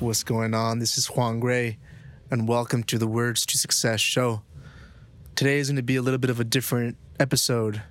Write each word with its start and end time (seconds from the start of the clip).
What's 0.00 0.22
going 0.22 0.54
on? 0.54 0.78
This 0.78 0.96
is 0.96 1.08
Juan 1.08 1.40
Gray, 1.40 1.76
and 2.30 2.46
welcome 2.46 2.84
to 2.84 2.98
the 2.98 3.08
Words 3.08 3.44
to 3.46 3.58
Success 3.58 3.98
show. 4.00 4.42
Today 5.34 5.58
is 5.58 5.70
going 5.70 5.74
to 5.74 5.82
be 5.82 5.96
a 5.96 6.02
little 6.02 6.18
bit 6.18 6.30
of 6.30 6.38
a 6.38 6.44
different 6.44 6.96
episode. 7.18 7.82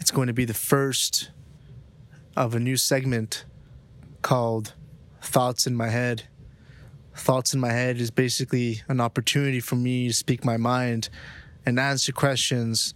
It's 0.00 0.10
going 0.10 0.26
to 0.26 0.32
be 0.32 0.44
the 0.44 0.54
first 0.54 1.30
of 2.36 2.56
a 2.56 2.58
new 2.58 2.76
segment 2.76 3.44
called 4.22 4.74
Thoughts 5.22 5.68
in 5.68 5.76
My 5.76 5.88
Head. 5.88 6.24
Thoughts 7.14 7.54
in 7.54 7.60
My 7.60 7.70
Head 7.70 7.98
is 7.98 8.10
basically 8.10 8.82
an 8.88 9.00
opportunity 9.00 9.60
for 9.60 9.76
me 9.76 10.08
to 10.08 10.12
speak 10.12 10.44
my 10.44 10.56
mind 10.56 11.10
and 11.64 11.78
answer 11.78 12.10
questions 12.10 12.92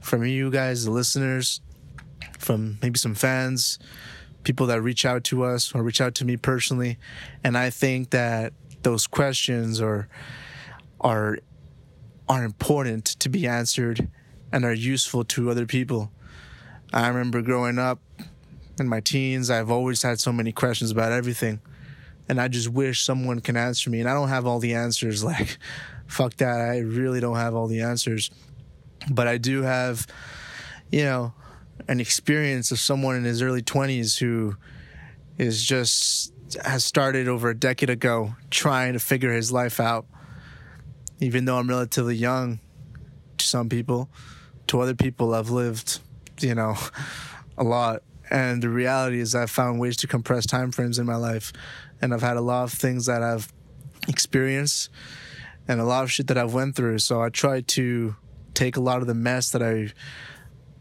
from 0.00 0.22
you 0.22 0.50
guys, 0.50 0.84
the 0.84 0.90
listeners, 0.90 1.62
from 2.38 2.76
maybe 2.82 2.98
some 2.98 3.14
fans, 3.14 3.78
people 4.44 4.66
that 4.66 4.80
reach 4.80 5.04
out 5.04 5.24
to 5.24 5.44
us 5.44 5.74
or 5.74 5.82
reach 5.82 6.00
out 6.00 6.14
to 6.16 6.24
me 6.24 6.36
personally. 6.36 6.98
And 7.44 7.56
I 7.56 7.70
think 7.70 8.10
that 8.10 8.52
those 8.82 9.06
questions 9.06 9.80
are 9.80 10.08
are 11.00 11.38
are 12.28 12.44
important 12.44 13.04
to 13.04 13.28
be 13.28 13.46
answered 13.46 14.08
and 14.52 14.64
are 14.64 14.72
useful 14.72 15.24
to 15.24 15.50
other 15.50 15.66
people. 15.66 16.10
I 16.92 17.08
remember 17.08 17.42
growing 17.42 17.78
up 17.78 18.00
in 18.80 18.88
my 18.88 19.00
teens, 19.00 19.50
I've 19.50 19.70
always 19.70 20.02
had 20.02 20.20
so 20.20 20.32
many 20.32 20.52
questions 20.52 20.90
about 20.90 21.12
everything. 21.12 21.60
And 22.28 22.40
I 22.40 22.48
just 22.48 22.68
wish 22.68 23.02
someone 23.02 23.40
can 23.40 23.56
answer 23.56 23.90
me. 23.90 24.00
And 24.00 24.08
I 24.08 24.14
don't 24.14 24.28
have 24.28 24.46
all 24.46 24.58
the 24.58 24.74
answers. 24.74 25.24
Like, 25.28 25.58
fuck 26.06 26.36
that. 26.36 26.60
I 26.60 26.78
really 26.78 27.20
don't 27.20 27.36
have 27.36 27.54
all 27.54 27.66
the 27.66 27.82
answers. 27.82 28.30
But 29.10 29.28
I 29.28 29.38
do 29.38 29.62
have, 29.62 30.06
you 30.90 31.02
know, 31.02 31.32
an 31.86 32.00
experience 32.00 32.70
of 32.70 32.78
someone 32.78 33.16
in 33.16 33.24
his 33.24 33.42
early 33.42 33.62
20s 33.62 34.18
who 34.18 34.56
is 35.36 35.64
just 35.64 36.32
has 36.64 36.84
started 36.84 37.28
over 37.28 37.50
a 37.50 37.54
decade 37.54 37.90
ago 37.90 38.34
trying 38.50 38.94
to 38.94 38.98
figure 38.98 39.32
his 39.32 39.52
life 39.52 39.80
out. 39.80 40.06
Even 41.20 41.44
though 41.44 41.58
I'm 41.58 41.68
relatively 41.68 42.16
young 42.16 42.60
to 43.36 43.46
some 43.46 43.68
people, 43.68 44.08
to 44.68 44.80
other 44.80 44.94
people, 44.94 45.34
I've 45.34 45.50
lived, 45.50 46.00
you 46.40 46.54
know, 46.54 46.76
a 47.56 47.64
lot. 47.64 48.02
And 48.30 48.62
the 48.62 48.68
reality 48.68 49.20
is, 49.20 49.34
I've 49.34 49.50
found 49.50 49.80
ways 49.80 49.96
to 49.98 50.06
compress 50.06 50.46
time 50.46 50.70
frames 50.70 50.98
in 50.98 51.06
my 51.06 51.16
life, 51.16 51.52
and 52.00 52.12
I've 52.12 52.22
had 52.22 52.36
a 52.36 52.42
lot 52.42 52.64
of 52.64 52.72
things 52.72 53.06
that 53.06 53.22
I've 53.22 53.52
experienced 54.06 54.90
and 55.66 55.80
a 55.80 55.84
lot 55.84 56.04
of 56.04 56.10
shit 56.10 56.26
that 56.28 56.38
I've 56.38 56.54
went 56.54 56.76
through. 56.76 56.98
So 56.98 57.22
I 57.22 57.28
try 57.28 57.60
to 57.60 58.16
take 58.54 58.76
a 58.76 58.80
lot 58.80 59.00
of 59.00 59.06
the 59.06 59.14
mess 59.14 59.50
that 59.50 59.62
I 59.62 59.92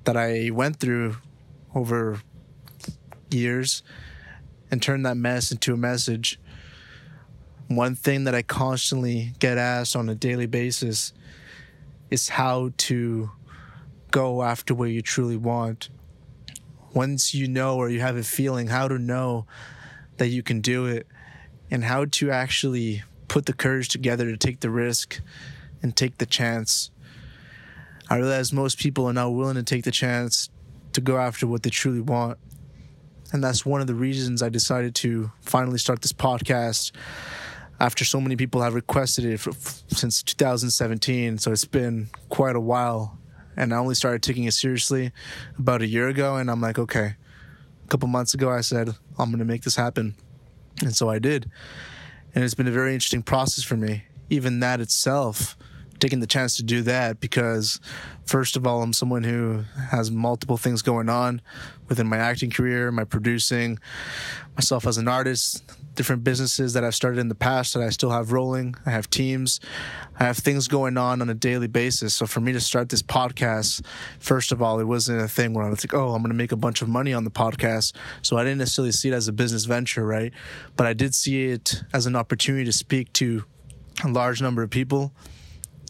that 0.07 0.15
I 0.15 0.51
went 0.51 0.79
through 0.79 1.17
over 1.75 2.21
years 3.29 3.83
and 4.71 4.81
turned 4.81 5.05
that 5.05 5.17
mess 5.17 5.51
into 5.51 5.73
a 5.73 5.77
message. 5.77 6.39
One 7.67 7.93
thing 7.93 8.23
that 8.23 8.33
I 8.33 8.41
constantly 8.41 9.33
get 9.39 9.57
asked 9.57 9.97
on 9.97 10.07
a 10.07 10.15
daily 10.15 10.45
basis 10.45 11.11
is 12.09 12.29
how 12.29 12.71
to 12.77 13.31
go 14.09 14.43
after 14.43 14.73
what 14.73 14.91
you 14.91 15.01
truly 15.01 15.35
want. 15.35 15.89
Once 16.93 17.33
you 17.33 17.49
know 17.49 17.75
or 17.75 17.89
you 17.89 17.99
have 17.99 18.15
a 18.15 18.23
feeling, 18.23 18.67
how 18.67 18.87
to 18.87 18.97
know 18.97 19.45
that 20.15 20.29
you 20.29 20.41
can 20.41 20.61
do 20.61 20.85
it 20.85 21.05
and 21.69 21.83
how 21.83 22.05
to 22.05 22.31
actually 22.31 23.03
put 23.27 23.45
the 23.45 23.51
courage 23.51 23.89
together 23.89 24.31
to 24.31 24.37
take 24.37 24.61
the 24.61 24.69
risk 24.69 25.19
and 25.83 25.97
take 25.97 26.17
the 26.17 26.25
chance. 26.25 26.91
I 28.09 28.17
realize 28.17 28.53
most 28.53 28.79
people 28.79 29.05
are 29.05 29.13
not 29.13 29.29
willing 29.29 29.55
to 29.55 29.63
take 29.63 29.83
the 29.83 29.91
chance 29.91 30.49
to 30.93 31.01
go 31.01 31.17
after 31.17 31.45
what 31.45 31.63
they 31.63 31.69
truly 31.69 32.01
want. 32.01 32.37
And 33.33 33.43
that's 33.43 33.65
one 33.65 33.81
of 33.81 33.87
the 33.87 33.93
reasons 33.93 34.41
I 34.41 34.49
decided 34.49 34.95
to 34.95 35.31
finally 35.41 35.77
start 35.77 36.01
this 36.01 36.13
podcast 36.13 36.91
after 37.79 38.05
so 38.05 38.21
many 38.21 38.35
people 38.35 38.61
have 38.61 38.73
requested 38.73 39.25
it 39.25 39.39
for, 39.39 39.51
since 39.93 40.23
2017. 40.23 41.37
So 41.37 41.51
it's 41.51 41.65
been 41.65 42.09
quite 42.29 42.55
a 42.55 42.61
while. 42.61 43.17
And 43.57 43.73
I 43.73 43.77
only 43.77 43.95
started 43.95 44.23
taking 44.23 44.45
it 44.45 44.53
seriously 44.53 45.11
about 45.57 45.81
a 45.81 45.87
year 45.87 46.07
ago. 46.07 46.37
And 46.37 46.49
I'm 46.49 46.61
like, 46.61 46.79
okay. 46.79 47.15
A 47.83 47.87
couple 47.89 48.07
months 48.07 48.33
ago, 48.33 48.49
I 48.49 48.61
said, 48.61 48.89
I'm 49.17 49.29
going 49.29 49.39
to 49.39 49.45
make 49.45 49.63
this 49.63 49.75
happen. 49.75 50.15
And 50.81 50.95
so 50.95 51.09
I 51.09 51.19
did. 51.19 51.49
And 52.33 52.43
it's 52.43 52.53
been 52.53 52.67
a 52.67 52.71
very 52.71 52.93
interesting 52.93 53.23
process 53.23 53.63
for 53.63 53.75
me. 53.75 54.03
Even 54.29 54.59
that 54.59 54.79
itself 54.79 55.57
taking 55.99 56.19
the 56.19 56.27
chance 56.27 56.55
to 56.57 56.63
do 56.63 56.81
that 56.81 57.19
because 57.19 57.79
first 58.25 58.55
of 58.55 58.67
all 58.67 58.81
i'm 58.81 58.93
someone 58.93 59.23
who 59.23 59.63
has 59.89 60.11
multiple 60.11 60.57
things 60.57 60.81
going 60.81 61.09
on 61.09 61.41
within 61.89 62.07
my 62.07 62.17
acting 62.17 62.49
career 62.49 62.91
my 62.91 63.03
producing 63.03 63.79
myself 64.55 64.85
as 64.85 64.97
an 64.97 65.07
artist 65.07 65.63
different 65.95 66.23
businesses 66.23 66.73
that 66.73 66.83
i've 66.83 66.95
started 66.95 67.19
in 67.19 67.27
the 67.27 67.35
past 67.35 67.73
that 67.73 67.81
i 67.81 67.89
still 67.89 68.11
have 68.11 68.31
rolling. 68.31 68.75
I 68.85 68.91
have 68.91 69.09
teams. 69.09 69.59
I 70.19 70.23
have 70.23 70.37
things 70.37 70.67
going 70.67 70.97
on 70.97 71.21
on 71.21 71.29
a 71.29 71.33
daily 71.33 71.67
basis. 71.67 72.13
So 72.13 72.25
for 72.25 72.39
me 72.39 72.51
to 72.53 72.59
start 72.59 72.89
this 72.89 73.01
podcast 73.01 73.85
first 74.19 74.51
of 74.51 74.61
all 74.61 74.79
it 74.79 74.85
wasn't 74.85 75.21
a 75.21 75.27
thing 75.27 75.53
where 75.53 75.65
i 75.65 75.69
was 75.69 75.83
like 75.83 75.93
oh 75.93 76.13
i'm 76.13 76.21
going 76.21 76.29
to 76.29 76.35
make 76.35 76.51
a 76.51 76.57
bunch 76.57 76.81
of 76.81 76.87
money 76.87 77.13
on 77.13 77.23
the 77.23 77.31
podcast. 77.31 77.93
So 78.21 78.37
i 78.37 78.43
didn't 78.43 78.59
necessarily 78.59 78.91
see 78.91 79.09
it 79.09 79.13
as 79.13 79.27
a 79.27 79.33
business 79.33 79.65
venture 79.65 80.05
right? 80.05 80.33
But 80.75 80.87
i 80.87 80.93
did 80.93 81.15
see 81.15 81.45
it 81.45 81.81
as 81.93 82.05
an 82.05 82.15
opportunity 82.15 82.65
to 82.65 82.73
speak 82.73 83.11
to 83.13 83.43
a 84.03 84.09
large 84.09 84.41
number 84.41 84.61
of 84.61 84.69
people 84.69 85.11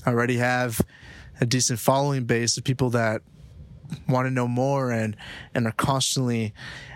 I 0.05 0.11
already 0.11 0.37
have 0.37 0.81
a 1.39 1.45
decent 1.45 1.79
following 1.79 2.25
base 2.25 2.57
of 2.57 2.63
people 2.63 2.89
that 2.91 3.21
want 4.07 4.25
to 4.25 4.31
know 4.31 4.47
more 4.47 4.91
and 4.91 5.15
and 5.53 5.65
are 5.65 5.71
constantly 5.71 6.53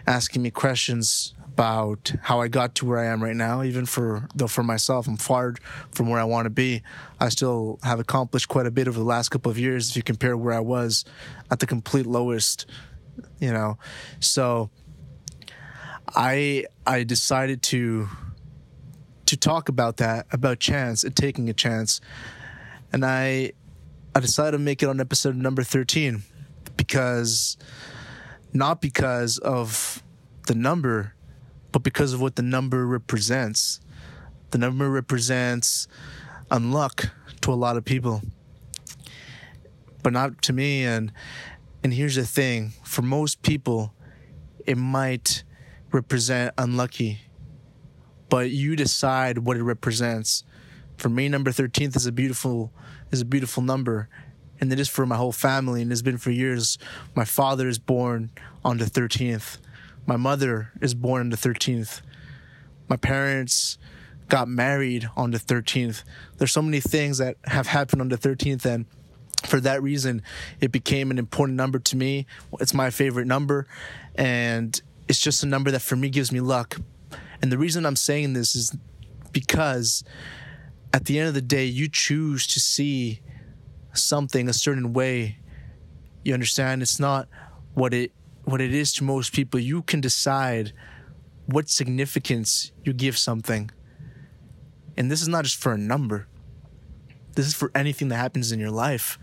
asking 0.08 0.42
me 0.42 0.52
questions 0.52 1.34
about 1.40 2.14
how 2.24 2.40
I 2.40 2.48
got 2.48 2.76
to 2.76 2.86
where 2.86 2.98
I 2.98 3.06
am 3.06 3.22
right 3.24 3.36
now. 3.36 3.64
Even 3.64 3.86
for 3.86 4.28
though 4.34 4.48
for 4.48 4.64
myself, 4.64 5.08
I'm 5.08 5.18
far 5.18 5.56
from 5.92 6.10
where 6.10 6.20
I 6.20 6.24
want 6.24 6.46
to 6.46 6.50
be. 6.50 6.82
I 7.20 7.30
still 7.30 7.80
have 7.84 8.00
accomplished 8.00 8.48
quite 8.48 8.66
a 8.66 8.72
bit 8.72 8.88
over 8.88 8.98
the 8.98 9.06
last 9.06 9.30
couple 9.30 9.52
of 9.52 9.60
years 9.60 9.90
if 9.90 9.96
you 9.96 10.04
compare 10.04 10.36
where 10.38 10.54
I 10.54 10.60
was 10.60 11.06
at 11.50 11.60
the 11.60 11.68
complete 11.68 12.06
lowest. 12.06 12.66
You 13.40 13.52
know, 13.52 13.78
so 14.20 14.70
I 16.16 16.66
I 16.88 17.04
decided 17.04 17.62
to 17.64 18.08
to 19.26 19.38
talk 19.38 19.70
about 19.70 19.98
that 19.98 20.28
about 20.32 20.60
chance 20.60 21.04
and 21.04 21.16
taking 21.16 21.50
a 21.50 21.54
chance 21.54 22.02
and 22.92 23.06
I 23.06 23.54
I 24.14 24.20
decided 24.20 24.52
to 24.52 24.60
make 24.60 24.84
it 24.84 24.90
on 24.90 25.00
episode 25.00 25.36
number 25.36 25.64
13 25.64 26.24
because 26.76 27.58
not 28.54 28.82
because 28.82 29.38
of 29.38 30.04
the 30.48 30.56
number, 30.56 31.16
but 31.72 31.84
because 31.84 32.14
of 32.14 32.22
what 32.22 32.36
the 32.36 32.42
number 32.42 32.86
represents. 32.86 33.80
The 34.50 34.58
number 34.58 34.90
represents 34.90 35.88
unluck 36.50 37.10
to 37.42 37.54
a 37.54 37.56
lot 37.56 37.78
of 37.78 37.86
people, 37.86 38.22
but 40.04 40.12
not 40.12 40.42
to 40.44 40.54
me. 40.54 40.84
And 40.84 41.14
and 41.84 41.94
here's 41.94 42.16
the 42.16 42.26
thing: 42.26 42.74
for 42.84 43.02
most 43.02 43.42
people, 43.44 43.94
it 44.68 44.78
might 44.78 45.44
represent 45.94 46.54
unlucky, 46.58 47.20
but 48.30 48.52
you 48.52 48.76
decide 48.76 49.38
what 49.40 49.56
it 49.56 49.64
represents 49.64 50.44
for 51.02 51.10
me, 51.10 51.28
number 51.28 51.50
13th 51.50 51.96
is 51.96 52.06
a 52.06 52.12
beautiful 52.12 52.72
is 53.10 53.22
a 53.22 53.26
beautiful 53.26 53.64
number, 53.64 54.08
and 54.60 54.72
it 54.72 54.80
is 54.80 54.88
for 54.88 55.06
my 55.06 55.18
whole 55.18 55.32
family, 55.32 55.82
and 55.82 55.92
it's 55.92 56.04
been 56.04 56.20
for 56.20 56.30
years. 56.30 56.78
My 57.16 57.26
father 57.26 57.68
is 57.68 57.80
born 57.80 58.30
on 58.64 58.78
the 58.78 58.86
13th. 58.86 59.58
My 60.06 60.16
mother 60.16 60.72
is 60.80 60.94
born 60.94 61.22
on 61.22 61.30
the 61.30 61.38
13th. 61.38 62.02
My 62.88 62.98
parents 62.98 63.80
got 64.30 64.48
married 64.48 65.10
on 65.18 65.32
the 65.32 65.40
13th. 65.40 66.04
There's 66.38 66.52
so 66.52 66.62
many 66.62 66.80
things 66.80 67.18
that 67.18 67.38
have 67.46 67.68
happened 67.68 68.02
on 68.02 68.10
the 68.10 68.18
13th, 68.18 68.64
and 68.66 68.86
for 69.44 69.60
that 69.60 69.82
reason, 69.82 70.22
it 70.60 70.72
became 70.72 71.10
an 71.10 71.18
important 71.18 71.58
number 71.58 71.80
to 71.80 71.98
me. 71.98 72.28
It's 72.60 72.76
my 72.76 72.92
favorite 72.92 73.26
number, 73.26 73.66
and 74.14 74.80
it's 75.08 75.20
just 75.20 75.42
a 75.42 75.48
number 75.48 75.72
that 75.72 75.82
for 75.82 75.96
me 75.96 76.10
gives 76.10 76.32
me 76.32 76.42
luck. 76.42 76.80
And 77.42 77.52
the 77.52 77.58
reason 77.58 77.88
I'm 77.88 77.96
saying 77.96 78.34
this 78.34 78.56
is 78.56 78.76
because 79.32 80.04
at 80.94 81.06
the 81.06 81.20
end 81.20 81.28
of 81.28 81.34
the 81.34 81.42
day, 81.42 81.66
you 81.66 81.88
choose 81.88 82.46
to 82.48 82.60
see 82.60 83.22
something 83.94 84.50
a 84.50 84.54
certain 84.54 84.94
way. 84.94 85.38
You 86.24 86.34
understand? 86.34 86.82
It's 86.82 87.00
not 87.00 87.28
what 87.74 87.94
it 87.94 88.12
what 88.44 88.60
it 88.60 88.74
is 88.74 88.92
to 88.94 89.04
most 89.04 89.34
people. 89.34 89.60
You 89.60 89.84
can 89.84 90.02
decide 90.02 90.74
what 91.46 91.70
significance 91.70 92.72
you 92.84 92.94
give 92.94 93.18
something. 93.18 93.70
And 94.98 95.12
this 95.12 95.22
is 95.22 95.28
not 95.28 95.44
just 95.44 95.58
for 95.58 95.74
a 95.74 95.78
number. 95.78 96.28
This 97.36 97.48
is 97.48 97.54
for 97.54 97.72
anything 97.74 98.10
that 98.10 98.18
happens 98.18 98.52
in 98.52 98.60
your 98.60 98.72
life. 98.72 99.18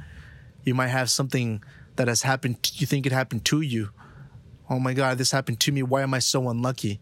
You 0.65 0.75
might 0.75 0.89
have 0.89 1.11
something 1.11 1.63
that 1.97 2.09
has 2.09 2.23
happened 2.23 2.71
you 2.75 2.87
think 2.87 3.07
it 3.07 3.13
happened 3.13 3.45
to 3.47 3.61
you. 3.61 3.91
Oh 4.71 4.79
my 4.79 4.95
god, 4.95 5.19
this 5.19 5.33
happened 5.33 5.61
to 5.61 5.73
me. 5.73 5.83
Why 5.83 6.03
am 6.03 6.15
I 6.15 6.21
so 6.21 6.49
unlucky? 6.49 7.01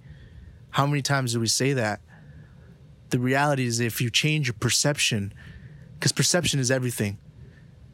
How 0.71 0.87
many 0.87 1.03
times 1.03 1.33
do 1.33 1.41
we 1.41 1.47
say 1.47 1.73
that? 1.75 2.01
The 3.11 3.19
reality 3.19 3.67
is 3.67 3.81
if 3.81 4.01
you 4.01 4.11
change 4.11 4.49
your 4.49 4.55
perception, 4.59 5.33
because 5.95 6.13
perception 6.13 6.61
is 6.61 6.71
everything. 6.71 7.19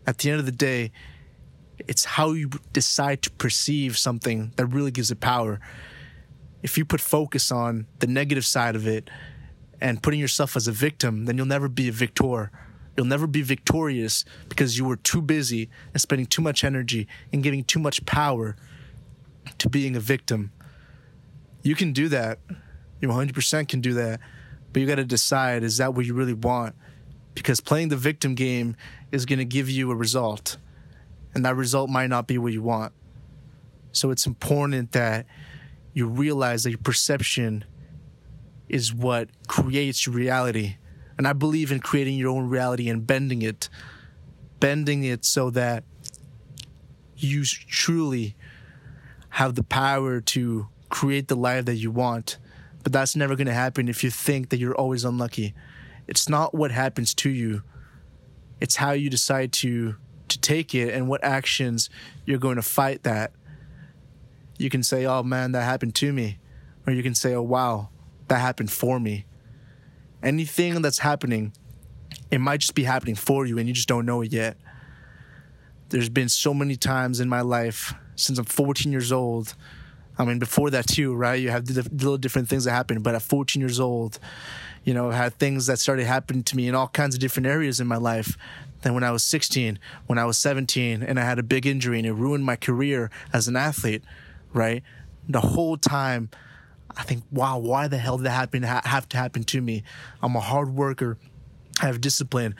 At 0.06 0.18
the 0.18 0.30
end 0.30 0.40
of 0.40 0.46
the 0.46 0.52
day, 0.52 0.92
it's 1.78 2.04
how 2.04 2.32
you 2.32 2.50
decide 2.72 3.22
to 3.22 3.30
perceive 3.30 3.96
something 3.96 4.52
that 4.56 4.66
really 4.66 4.90
gives 4.90 5.10
it 5.10 5.20
power. 5.20 5.60
If 6.62 6.78
you 6.78 6.84
put 6.84 7.00
focus 7.00 7.50
on 7.50 7.86
the 7.98 8.06
negative 8.06 8.44
side 8.44 8.76
of 8.76 8.86
it, 8.86 9.10
and 9.82 10.00
putting 10.00 10.20
yourself 10.20 10.56
as 10.56 10.68
a 10.68 10.72
victim, 10.72 11.24
then 11.24 11.36
you'll 11.36 11.44
never 11.44 11.68
be 11.68 11.88
a 11.88 11.92
victor. 11.92 12.52
You'll 12.96 13.06
never 13.06 13.26
be 13.26 13.42
victorious 13.42 14.24
because 14.48 14.78
you 14.78 14.84
were 14.84 14.96
too 14.96 15.20
busy 15.20 15.68
and 15.92 16.00
spending 16.00 16.26
too 16.26 16.40
much 16.40 16.62
energy 16.62 17.08
and 17.32 17.42
giving 17.42 17.64
too 17.64 17.80
much 17.80 18.06
power 18.06 18.54
to 19.58 19.68
being 19.68 19.96
a 19.96 20.00
victim. 20.00 20.52
You 21.64 21.74
can 21.74 21.92
do 21.92 22.08
that. 22.10 22.38
You 23.00 23.08
100% 23.08 23.68
can 23.68 23.80
do 23.80 23.94
that. 23.94 24.20
But 24.72 24.80
you 24.80 24.88
got 24.88 24.96
to 24.96 25.04
decide 25.04 25.62
is 25.62 25.78
that 25.78 25.94
what 25.94 26.06
you 26.06 26.14
really 26.14 26.34
want? 26.34 26.74
Because 27.34 27.60
playing 27.60 27.88
the 27.88 27.96
victim 27.96 28.34
game 28.34 28.76
is 29.10 29.26
going 29.26 29.38
to 29.38 29.44
give 29.44 29.68
you 29.68 29.90
a 29.90 29.94
result, 29.94 30.56
and 31.34 31.44
that 31.44 31.56
result 31.56 31.90
might 31.90 32.08
not 32.08 32.26
be 32.26 32.38
what 32.38 32.52
you 32.52 32.62
want. 32.62 32.92
So 33.92 34.10
it's 34.10 34.26
important 34.26 34.92
that 34.92 35.26
you 35.92 36.06
realize 36.06 36.64
that 36.64 36.70
your 36.70 36.78
perception 36.78 37.64
is 38.68 38.92
what 38.94 39.28
creates 39.46 40.06
your 40.06 40.14
reality. 40.14 40.76
And 41.18 41.28
I 41.28 41.34
believe 41.34 41.70
in 41.70 41.80
creating 41.80 42.16
your 42.16 42.30
own 42.30 42.48
reality 42.48 42.88
and 42.88 43.06
bending 43.06 43.42
it, 43.42 43.68
bending 44.60 45.04
it 45.04 45.24
so 45.24 45.50
that 45.50 45.84
you 47.16 47.44
truly 47.44 48.34
have 49.30 49.54
the 49.54 49.62
power 49.62 50.20
to 50.20 50.68
create 50.88 51.28
the 51.28 51.36
life 51.36 51.66
that 51.66 51.76
you 51.76 51.90
want. 51.90 52.38
But 52.82 52.92
that's 52.92 53.14
never 53.14 53.36
going 53.36 53.46
to 53.46 53.54
happen 53.54 53.88
if 53.88 54.02
you 54.02 54.10
think 54.10 54.48
that 54.50 54.58
you're 54.58 54.74
always 54.74 55.04
unlucky. 55.04 55.54
It's 56.08 56.28
not 56.28 56.54
what 56.54 56.70
happens 56.70 57.14
to 57.14 57.30
you. 57.30 57.62
It's 58.60 58.76
how 58.76 58.92
you 58.92 59.10
decide 59.10 59.52
to 59.54 59.96
to 60.28 60.40
take 60.40 60.74
it 60.74 60.94
and 60.94 61.08
what 61.08 61.22
actions 61.22 61.90
you're 62.24 62.38
going 62.38 62.56
to 62.56 62.62
fight 62.62 63.02
that. 63.02 63.32
You 64.58 64.70
can 64.70 64.82
say, 64.82 65.04
"Oh 65.04 65.22
man, 65.22 65.52
that 65.52 65.62
happened 65.62 65.94
to 65.96 66.12
me." 66.12 66.38
Or 66.86 66.92
you 66.92 67.02
can 67.02 67.14
say, 67.14 67.34
"Oh 67.34 67.42
wow, 67.42 67.90
that 68.28 68.38
happened 68.38 68.70
for 68.70 68.98
me." 68.98 69.26
Anything 70.22 70.80
that's 70.82 70.98
happening, 71.00 71.52
it 72.30 72.38
might 72.38 72.60
just 72.60 72.74
be 72.74 72.84
happening 72.84 73.14
for 73.14 73.46
you 73.46 73.58
and 73.58 73.68
you 73.68 73.74
just 73.74 73.88
don't 73.88 74.06
know 74.06 74.22
it 74.22 74.32
yet. 74.32 74.56
There's 75.88 76.08
been 76.08 76.28
so 76.28 76.54
many 76.54 76.76
times 76.76 77.20
in 77.20 77.28
my 77.28 77.40
life 77.42 77.92
since 78.16 78.38
I'm 78.38 78.44
14 78.44 78.92
years 78.92 79.12
old. 79.12 79.54
I 80.18 80.24
mean, 80.24 80.38
before 80.38 80.70
that 80.70 80.86
too, 80.86 81.14
right? 81.14 81.40
You 81.40 81.50
have 81.50 81.66
the 81.66 81.82
little 81.90 82.18
different 82.18 82.48
things 82.48 82.64
that 82.64 82.72
happen. 82.72 83.00
But 83.02 83.14
at 83.14 83.22
14 83.22 83.60
years 83.60 83.80
old, 83.80 84.18
you 84.84 84.94
know, 84.94 85.10
had 85.10 85.38
things 85.38 85.66
that 85.66 85.78
started 85.78 86.06
happening 86.06 86.42
to 86.44 86.56
me 86.56 86.68
in 86.68 86.74
all 86.74 86.88
kinds 86.88 87.14
of 87.14 87.20
different 87.20 87.46
areas 87.46 87.80
in 87.80 87.86
my 87.86 87.96
life. 87.96 88.36
Then 88.82 88.94
when 88.94 89.04
I 89.04 89.10
was 89.10 89.22
16, 89.22 89.78
when 90.06 90.18
I 90.18 90.24
was 90.24 90.36
17, 90.38 91.02
and 91.02 91.18
I 91.18 91.24
had 91.24 91.38
a 91.38 91.42
big 91.42 91.66
injury 91.66 91.98
and 91.98 92.06
it 92.06 92.12
ruined 92.12 92.44
my 92.44 92.56
career 92.56 93.10
as 93.32 93.48
an 93.48 93.56
athlete, 93.56 94.02
right? 94.52 94.82
The 95.28 95.40
whole 95.40 95.76
time, 95.76 96.30
I 96.96 97.04
think, 97.04 97.22
wow, 97.30 97.58
why 97.58 97.88
the 97.88 97.98
hell 97.98 98.16
did 98.16 98.26
that 98.26 98.30
happen? 98.30 98.64
Have 98.64 99.08
to 99.10 99.16
happen 99.16 99.44
to 99.44 99.60
me? 99.60 99.84
I'm 100.20 100.34
a 100.36 100.40
hard 100.40 100.74
worker. 100.74 101.16
I 101.80 101.86
have 101.86 102.00
discipline. 102.00 102.54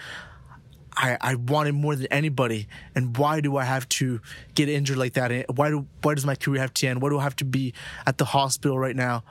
I, 0.97 1.17
I 1.21 1.35
want 1.37 1.69
it 1.69 1.73
more 1.73 1.97
than 1.97 2.07
anybody. 2.07 2.69
And 2.95 3.17
why 3.17 3.41
do 3.41 3.57
I 3.57 3.65
have 3.65 3.89
to 3.91 4.21
get 4.55 4.69
injured 4.69 4.99
like 4.99 5.15
that? 5.15 5.47
Why 5.55 5.71
do 5.71 5.87
why 6.03 6.15
does 6.15 6.27
my 6.27 6.35
career 6.35 6.61
have 6.61 6.75
to 6.75 6.87
end? 6.87 7.01
Why 7.01 7.09
do 7.09 7.19
I 7.19 7.23
have 7.23 7.37
to 7.37 7.45
be 7.45 7.75
at 8.07 8.19
the 8.19 8.27
hospital 8.27 8.79
right 8.79 8.97
now? 8.97 9.25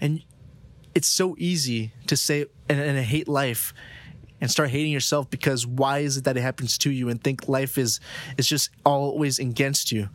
And 0.00 0.22
it's 0.94 1.08
so 1.08 1.36
easy 1.38 1.92
to 2.06 2.16
say 2.16 2.46
and, 2.68 2.80
and 2.80 2.98
hate 2.98 3.28
life 3.28 3.74
and 4.40 4.50
start 4.50 4.70
hating 4.70 4.92
yourself 4.92 5.30
because 5.30 5.66
why 5.66 6.00
is 6.00 6.16
it 6.16 6.24
that 6.24 6.36
it 6.36 6.40
happens 6.40 6.76
to 6.78 6.90
you 6.90 7.08
and 7.08 7.22
think 7.22 7.48
life 7.48 7.78
is 7.78 8.00
is 8.36 8.46
just 8.46 8.70
always 8.84 9.38
against 9.38 9.92
you. 9.92 10.08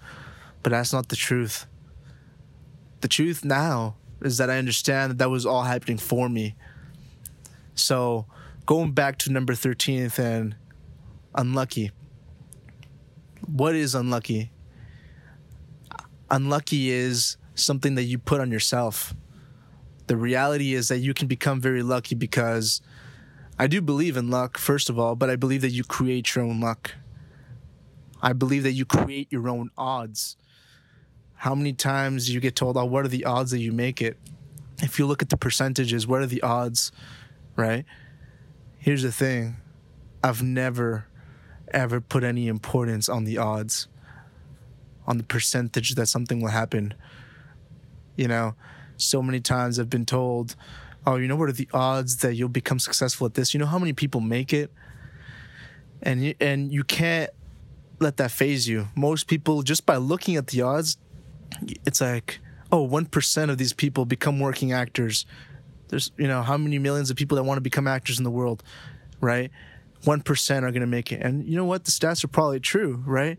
But 0.64 0.72
that's 0.72 0.92
not 0.92 1.10
the 1.10 1.16
truth. 1.16 1.66
The 3.02 3.08
truth 3.08 3.46
now 3.46 3.96
is 4.22 4.38
that 4.38 4.50
I 4.50 4.58
understand 4.58 5.12
that 5.12 5.18
that 5.20 5.30
was 5.30 5.46
all 5.46 5.64
happening 5.64 5.98
for 5.98 6.28
me. 6.28 6.56
So 7.76 8.26
going 8.68 8.92
back 8.92 9.18
to 9.18 9.32
number 9.32 9.54
13th 9.54 10.20
and 10.20 10.54
unlucky. 11.34 11.90
What 13.46 13.76
is 13.76 13.96
unlucky? 13.96 14.52
Unlucky 16.30 16.92
is 16.92 17.38
something 17.56 17.96
that 17.96 18.04
you 18.04 18.18
put 18.18 18.42
on 18.42 18.52
yourself. 18.52 19.16
The 20.08 20.18
reality 20.18 20.74
is 20.74 20.90
that 20.90 20.98
you 21.00 21.14
can 21.14 21.28
become 21.28 21.62
very 21.62 21.82
lucky 21.82 22.14
because 22.14 22.82
I 23.58 23.68
do 23.68 23.82
believe 23.82 24.18
in 24.18 24.30
luck, 24.30 24.58
first 24.58 24.90
of 24.90 25.00
all, 25.00 25.16
but 25.16 25.30
I 25.30 25.38
believe 25.38 25.62
that 25.62 25.72
you 25.72 25.86
create 25.86 26.36
your 26.36 26.44
own 26.44 26.60
luck. 26.60 26.94
I 28.22 28.34
believe 28.34 28.64
that 28.64 28.74
you 28.74 28.84
create 28.84 29.32
your 29.32 29.48
own 29.48 29.70
odds. 29.78 30.36
How 31.36 31.56
many 31.56 31.72
times 31.72 32.34
you 32.34 32.42
get 32.42 32.58
told, 32.58 32.76
oh, 32.76 32.84
what 32.84 33.06
are 33.06 33.10
the 33.10 33.24
odds 33.24 33.52
that 33.52 33.60
you 33.60 33.72
make 33.72 34.02
it? 34.02 34.18
If 34.82 35.00
you 35.00 35.06
look 35.06 35.22
at 35.22 35.30
the 35.30 35.38
percentages, 35.38 36.06
what 36.06 36.22
are 36.22 36.26
the 36.26 36.42
odds, 36.42 36.92
right? 37.56 37.86
Here's 38.88 39.04
the 39.04 39.12
thing 39.12 39.58
I've 40.24 40.42
never, 40.42 41.08
ever 41.74 42.00
put 42.00 42.24
any 42.24 42.48
importance 42.48 43.10
on 43.10 43.26
the 43.26 43.38
odds, 43.38 43.90
on 45.06 45.18
the 45.18 45.26
percentage 45.26 45.96
that 45.96 46.06
something 46.06 46.40
will 46.40 46.52
happen. 46.52 46.94
You 48.16 48.30
know, 48.30 48.56
so 48.96 49.22
many 49.22 49.42
times 49.42 49.78
I've 49.78 49.90
been 49.90 50.06
told, 50.06 50.56
oh, 51.06 51.18
you 51.18 51.28
know, 51.28 51.36
what 51.36 51.50
are 51.50 51.52
the 51.52 51.68
odds 51.74 52.20
that 52.20 52.36
you'll 52.36 52.48
become 52.48 52.80
successful 52.80 53.28
at 53.28 53.34
this? 53.34 53.54
You 53.54 53.60
know 53.60 53.66
how 53.66 53.78
many 53.78 53.92
people 53.92 54.22
make 54.22 54.54
it? 54.54 54.72
And 56.02 56.24
you, 56.24 56.36
and 56.40 56.72
you 56.72 56.86
can't 56.86 57.30
let 58.00 58.16
that 58.16 58.32
phase 58.32 58.70
you. 58.70 58.88
Most 58.96 59.28
people, 59.28 59.64
just 59.64 59.86
by 59.86 59.98
looking 59.98 60.38
at 60.38 60.48
the 60.48 60.62
odds, 60.62 60.98
it's 61.86 62.00
like, 62.00 62.40
oh, 62.72 62.88
1% 62.88 63.50
of 63.50 63.58
these 63.58 63.74
people 63.74 64.06
become 64.06 64.40
working 64.40 64.72
actors 64.72 65.26
there's 65.90 66.12
you 66.18 66.28
know 66.28 66.42
how 66.42 66.58
many 66.58 66.80
millions 66.80 67.10
of 67.10 67.18
people 67.18 67.36
that 67.38 67.44
want 67.44 67.58
to 67.58 67.62
become 67.62 67.88
actors 67.88 68.18
in 68.18 68.24
the 68.24 68.32
world, 68.32 68.64
right? 69.22 69.52
One 70.04 70.22
percent 70.22 70.66
are 70.66 70.72
going 70.72 70.82
to 70.82 70.88
make 70.88 71.12
it, 71.12 71.22
and 71.22 71.46
you 71.46 71.56
know 71.56 71.66
what? 71.66 71.86
The 71.86 71.92
stats 71.92 72.24
are 72.24 72.28
probably 72.28 72.60
true, 72.60 73.04
right? 73.06 73.38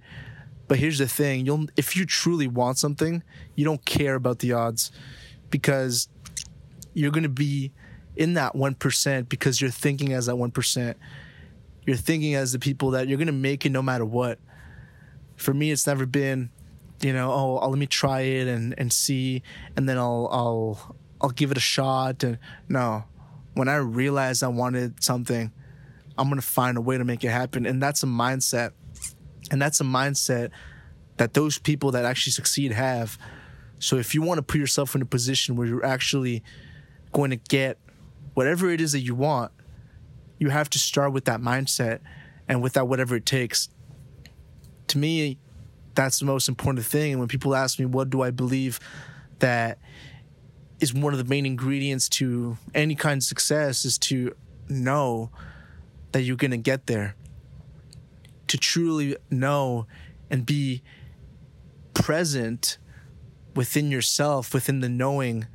But 0.66 0.78
here's 0.78 0.98
the 0.98 1.08
thing: 1.08 1.46
you'll 1.46 1.66
if 1.76 1.96
you 1.96 2.04
truly 2.04 2.46
want 2.48 2.78
something, 2.78 3.22
you 3.54 3.64
don't 3.64 3.84
care 3.84 4.14
about 4.14 4.40
the 4.40 4.52
odds 4.52 4.92
because 5.50 6.08
you're 6.94 7.10
going 7.10 7.22
to 7.22 7.28
be 7.28 7.72
in 8.16 8.34
that 8.34 8.54
one 8.54 8.74
percent 8.74 9.28
because 9.28 9.60
you're 9.60 9.70
thinking 9.70 10.12
as 10.12 10.26
that 10.26 10.36
one 10.36 10.50
percent. 10.50 10.96
You're 11.86 11.96
thinking 11.96 12.34
as 12.34 12.52
the 12.52 12.58
people 12.58 12.90
that 12.90 13.08
you're 13.08 13.16
going 13.16 13.28
to 13.28 13.32
make 13.32 13.64
it 13.64 13.70
no 13.70 13.80
matter 13.80 14.04
what. 14.04 14.38
For 15.36 15.54
me, 15.54 15.70
it's 15.70 15.86
never 15.86 16.04
been, 16.04 16.50
you 17.00 17.14
know, 17.14 17.32
oh, 17.32 17.56
I'll, 17.58 17.70
let 17.70 17.78
me 17.78 17.86
try 17.86 18.20
it 18.20 18.46
and 18.46 18.74
and 18.76 18.92
see, 18.92 19.42
and 19.76 19.88
then 19.88 19.96
I'll 19.96 20.28
I'll 20.30 20.96
I'll 21.20 21.30
give 21.30 21.50
it 21.50 21.56
a 21.56 21.60
shot. 21.60 22.22
And 22.22 22.38
no, 22.68 23.04
when 23.54 23.68
I 23.68 23.76
realized 23.76 24.42
I 24.42 24.48
wanted 24.48 25.02
something, 25.02 25.52
I'm 26.16 26.28
gonna 26.28 26.42
find 26.42 26.76
a 26.76 26.80
way 26.80 26.98
to 26.98 27.04
make 27.04 27.24
it 27.24 27.30
happen. 27.30 27.66
And 27.66 27.82
that's 27.82 28.02
a 28.02 28.06
mindset. 28.06 28.72
And 29.50 29.60
that's 29.60 29.80
a 29.80 29.84
mindset 29.84 30.50
that 31.16 31.34
those 31.34 31.58
people 31.58 31.92
that 31.92 32.04
actually 32.04 32.32
succeed 32.32 32.72
have. 32.72 33.18
So 33.78 33.96
if 33.96 34.14
you 34.14 34.22
want 34.22 34.38
to 34.38 34.42
put 34.42 34.58
yourself 34.58 34.94
in 34.94 35.02
a 35.02 35.06
position 35.06 35.56
where 35.56 35.66
you're 35.66 35.84
actually 35.84 36.42
going 37.12 37.30
to 37.30 37.36
get 37.36 37.78
whatever 38.34 38.70
it 38.70 38.80
is 38.80 38.92
that 38.92 39.00
you 39.00 39.14
want, 39.14 39.52
you 40.38 40.50
have 40.50 40.70
to 40.70 40.78
start 40.78 41.12
with 41.12 41.24
that 41.26 41.40
mindset 41.40 42.00
and 42.48 42.62
with 42.62 42.74
that 42.74 42.88
whatever 42.88 43.16
it 43.16 43.26
takes. 43.26 43.68
To 44.88 44.98
me, 44.98 45.38
that's 45.94 46.18
the 46.18 46.24
most 46.24 46.48
important 46.48 46.86
thing. 46.86 47.12
And 47.12 47.20
when 47.20 47.28
people 47.28 47.54
ask 47.54 47.78
me, 47.78 47.84
what 47.84 48.10
do 48.10 48.22
I 48.22 48.30
believe 48.30 48.80
that 49.40 49.78
is 50.80 50.94
one 50.94 51.12
of 51.12 51.18
the 51.18 51.24
main 51.24 51.46
ingredients 51.46 52.08
to 52.08 52.56
any 52.74 52.94
kind 52.94 53.18
of 53.18 53.24
success 53.24 53.84
is 53.84 53.98
to 53.98 54.34
know 54.68 55.30
that 56.12 56.22
you're 56.22 56.36
going 56.36 56.50
to 56.50 56.56
get 56.56 56.86
there. 56.86 57.14
To 58.48 58.56
truly 58.56 59.16
know 59.30 59.86
and 60.30 60.46
be 60.46 60.82
present 61.94 62.78
within 63.54 63.90
yourself, 63.90 64.54
within 64.54 64.80
the 64.80 64.88
knowing 64.88 65.46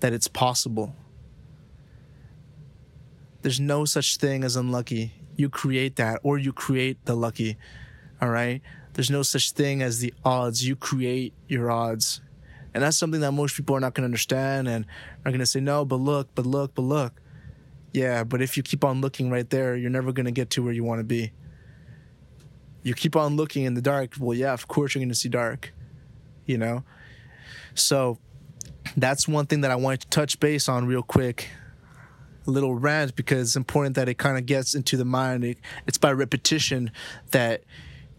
that 0.00 0.12
it's 0.12 0.28
possible. 0.28 0.94
There's 3.42 3.60
no 3.60 3.84
such 3.84 4.16
thing 4.16 4.44
as 4.44 4.56
unlucky. 4.56 5.14
You 5.36 5.48
create 5.48 5.96
that, 5.96 6.20
or 6.22 6.38
you 6.38 6.52
create 6.52 7.04
the 7.06 7.14
lucky. 7.14 7.56
All 8.20 8.28
right? 8.28 8.60
There's 8.94 9.10
no 9.10 9.22
such 9.22 9.52
thing 9.52 9.80
as 9.80 10.00
the 10.00 10.12
odds. 10.24 10.66
You 10.66 10.76
create 10.76 11.32
your 11.48 11.70
odds. 11.70 12.20
And 12.74 12.82
that's 12.82 12.96
something 12.96 13.20
that 13.20 13.32
most 13.32 13.56
people 13.56 13.76
are 13.76 13.80
not 13.80 13.94
going 13.94 14.02
to 14.02 14.06
understand 14.06 14.68
and 14.68 14.86
are 15.24 15.30
going 15.30 15.40
to 15.40 15.46
say, 15.46 15.60
no, 15.60 15.84
but 15.84 15.96
look, 15.96 16.28
but 16.34 16.46
look, 16.46 16.74
but 16.74 16.82
look. 16.82 17.20
Yeah, 17.92 18.24
but 18.24 18.40
if 18.40 18.56
you 18.56 18.62
keep 18.62 18.84
on 18.84 19.00
looking 19.00 19.30
right 19.30 19.48
there, 19.48 19.76
you're 19.76 19.90
never 19.90 20.12
going 20.12 20.26
to 20.26 20.32
get 20.32 20.50
to 20.50 20.62
where 20.62 20.72
you 20.72 20.82
want 20.82 21.00
to 21.00 21.04
be. 21.04 21.32
You 22.82 22.94
keep 22.94 23.14
on 23.14 23.36
looking 23.36 23.64
in 23.64 23.74
the 23.74 23.82
dark, 23.82 24.14
well, 24.18 24.36
yeah, 24.36 24.52
of 24.52 24.66
course 24.66 24.94
you're 24.94 25.00
going 25.00 25.10
to 25.10 25.14
see 25.14 25.28
dark, 25.28 25.72
you 26.46 26.56
know? 26.56 26.82
So 27.74 28.18
that's 28.96 29.28
one 29.28 29.46
thing 29.46 29.60
that 29.60 29.70
I 29.70 29.76
wanted 29.76 30.00
to 30.02 30.08
touch 30.08 30.40
base 30.40 30.68
on 30.68 30.86
real 30.86 31.02
quick. 31.02 31.48
A 32.46 32.50
little 32.50 32.74
rant 32.74 33.14
because 33.14 33.50
it's 33.50 33.56
important 33.56 33.94
that 33.96 34.08
it 34.08 34.18
kind 34.18 34.36
of 34.36 34.46
gets 34.46 34.74
into 34.74 34.96
the 34.96 35.04
mind. 35.04 35.44
It, 35.44 35.58
it's 35.86 35.98
by 35.98 36.10
repetition 36.10 36.90
that 37.30 37.62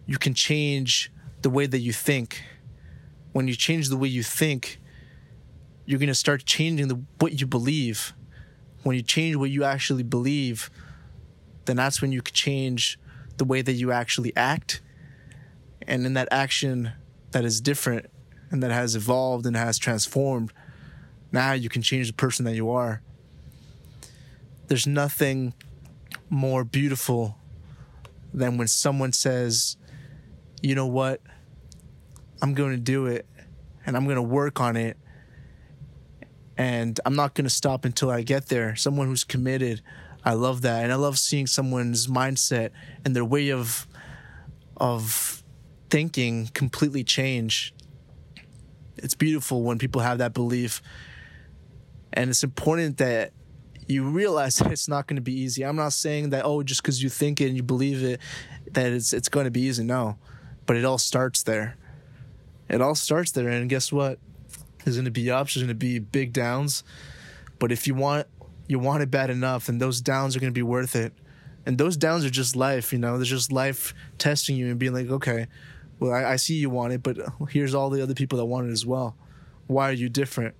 you 0.05 0.17
can 0.17 0.33
change 0.33 1.11
the 1.41 1.49
way 1.49 1.65
that 1.65 1.79
you 1.79 1.91
think 1.91 2.41
when 3.33 3.47
you 3.47 3.55
change 3.55 3.89
the 3.89 3.97
way 3.97 4.07
you 4.07 4.23
think, 4.23 4.79
you're 5.85 5.99
going 5.99 6.07
to 6.07 6.15
start 6.15 6.45
changing 6.45 6.87
the 6.87 7.03
what 7.19 7.39
you 7.41 7.45
believe. 7.45 8.13
when 8.83 8.95
you 8.95 9.01
change 9.01 9.35
what 9.35 9.49
you 9.49 9.63
actually 9.63 10.03
believe, 10.03 10.69
then 11.65 11.77
that's 11.77 12.01
when 12.01 12.11
you 12.11 12.21
can 12.21 12.33
change 12.33 12.99
the 13.37 13.45
way 13.45 13.61
that 13.61 13.73
you 13.73 13.91
actually 13.91 14.35
act. 14.35 14.81
And 15.87 16.05
in 16.05 16.13
that 16.13 16.27
action 16.31 16.91
that 17.31 17.45
is 17.45 17.61
different 17.61 18.09
and 18.51 18.61
that 18.61 18.71
has 18.71 18.95
evolved 18.95 19.45
and 19.45 19.55
has 19.55 19.77
transformed, 19.77 20.53
now 21.31 21.53
you 21.53 21.69
can 21.69 21.81
change 21.81 22.07
the 22.07 22.13
person 22.13 22.45
that 22.45 22.55
you 22.55 22.69
are. 22.69 23.01
There's 24.67 24.85
nothing 24.85 25.53
more 26.29 26.63
beautiful 26.63 27.37
than 28.33 28.57
when 28.57 28.67
someone 28.67 29.13
says, 29.13 29.77
you 30.61 30.75
know 30.75 30.87
what, 30.87 31.21
I'm 32.43 32.53
going 32.53 32.71
to 32.71 32.77
do 32.77 33.05
it 33.05 33.25
and 33.85 33.95
I'm 33.95 34.03
going 34.03 34.17
to 34.17 34.21
work 34.21 34.59
on 34.59 34.75
it 34.75 34.97
and 36.57 36.99
I'm 37.05 37.15
not 37.15 37.35
going 37.35 37.45
to 37.45 37.49
stop 37.49 37.85
until 37.85 38.11
I 38.11 38.21
get 38.21 38.47
there. 38.47 38.75
Someone 38.75 39.07
who's 39.07 39.23
committed. 39.23 39.81
I 40.25 40.33
love 40.33 40.61
that. 40.63 40.83
And 40.83 40.91
I 40.91 40.95
love 40.95 41.17
seeing 41.17 41.47
someone's 41.47 42.07
mindset 42.07 42.71
and 43.05 43.15
their 43.15 43.23
way 43.23 43.49
of 43.49 43.87
of 44.75 45.41
thinking 45.89 46.47
completely 46.53 47.05
change. 47.05 47.73
It's 48.97 49.15
beautiful 49.15 49.63
when 49.63 49.77
people 49.77 50.01
have 50.01 50.17
that 50.17 50.33
belief. 50.33 50.81
And 52.11 52.29
it's 52.29 52.43
important 52.43 52.97
that 52.97 53.31
you 53.87 54.03
realize 54.03 54.55
that 54.57 54.69
it's 54.69 54.89
not 54.89 55.07
going 55.07 55.15
to 55.15 55.21
be 55.21 55.33
easy. 55.33 55.63
I'm 55.63 55.77
not 55.77 55.93
saying 55.93 56.31
that 56.31 56.43
oh 56.43 56.61
just 56.61 56.83
cuz 56.83 57.01
you 57.01 57.07
think 57.07 57.39
it 57.39 57.47
and 57.47 57.55
you 57.55 57.63
believe 57.63 58.03
it 58.03 58.19
that 58.73 58.91
it's 58.91 59.13
it's 59.13 59.29
going 59.29 59.45
to 59.45 59.51
be 59.51 59.61
easy. 59.61 59.85
No. 59.85 60.17
But 60.65 60.75
it 60.75 60.83
all 60.83 60.97
starts 60.97 61.43
there. 61.43 61.77
It 62.69 62.81
all 62.81 62.95
starts 62.95 63.31
there 63.31 63.49
and 63.49 63.69
guess 63.69 63.91
what? 63.91 64.19
There's 64.83 64.97
going 64.97 65.05
to 65.05 65.11
be 65.11 65.29
ups. 65.31 65.53
There's 65.53 65.63
going 65.63 65.69
to 65.69 65.75
be 65.75 65.99
big 65.99 66.33
downs. 66.33 66.83
But 67.59 67.71
if 67.71 67.87
you 67.87 67.95
want 67.95 68.27
you 68.67 68.79
want 68.79 69.03
it 69.03 69.11
bad 69.11 69.29
enough, 69.29 69.67
then 69.67 69.77
those 69.77 70.01
downs 70.01 70.35
are 70.35 70.39
going 70.39 70.51
to 70.51 70.57
be 70.57 70.63
worth 70.63 70.95
it. 70.95 71.13
And 71.65 71.77
those 71.77 71.95
downs 71.97 72.25
are 72.25 72.29
just 72.29 72.55
life. 72.55 72.91
You 72.91 72.99
know, 72.99 73.17
there's 73.17 73.29
just 73.29 73.51
life 73.51 73.93
testing 74.17 74.55
you 74.55 74.67
and 74.67 74.79
being 74.79 74.93
like, 74.93 75.09
okay, 75.09 75.47
well, 75.99 76.11
I, 76.11 76.33
I 76.33 76.35
see 76.35 76.55
you 76.55 76.69
want 76.69 76.93
it, 76.93 77.03
but 77.03 77.17
here's 77.49 77.73
all 77.73 77.89
the 77.89 78.01
other 78.01 78.13
people 78.13 78.37
that 78.37 78.45
want 78.45 78.67
it 78.67 78.71
as 78.71 78.85
well. 78.85 79.15
Why 79.67 79.89
are 79.89 79.93
you 79.93 80.09
different? 80.09 80.55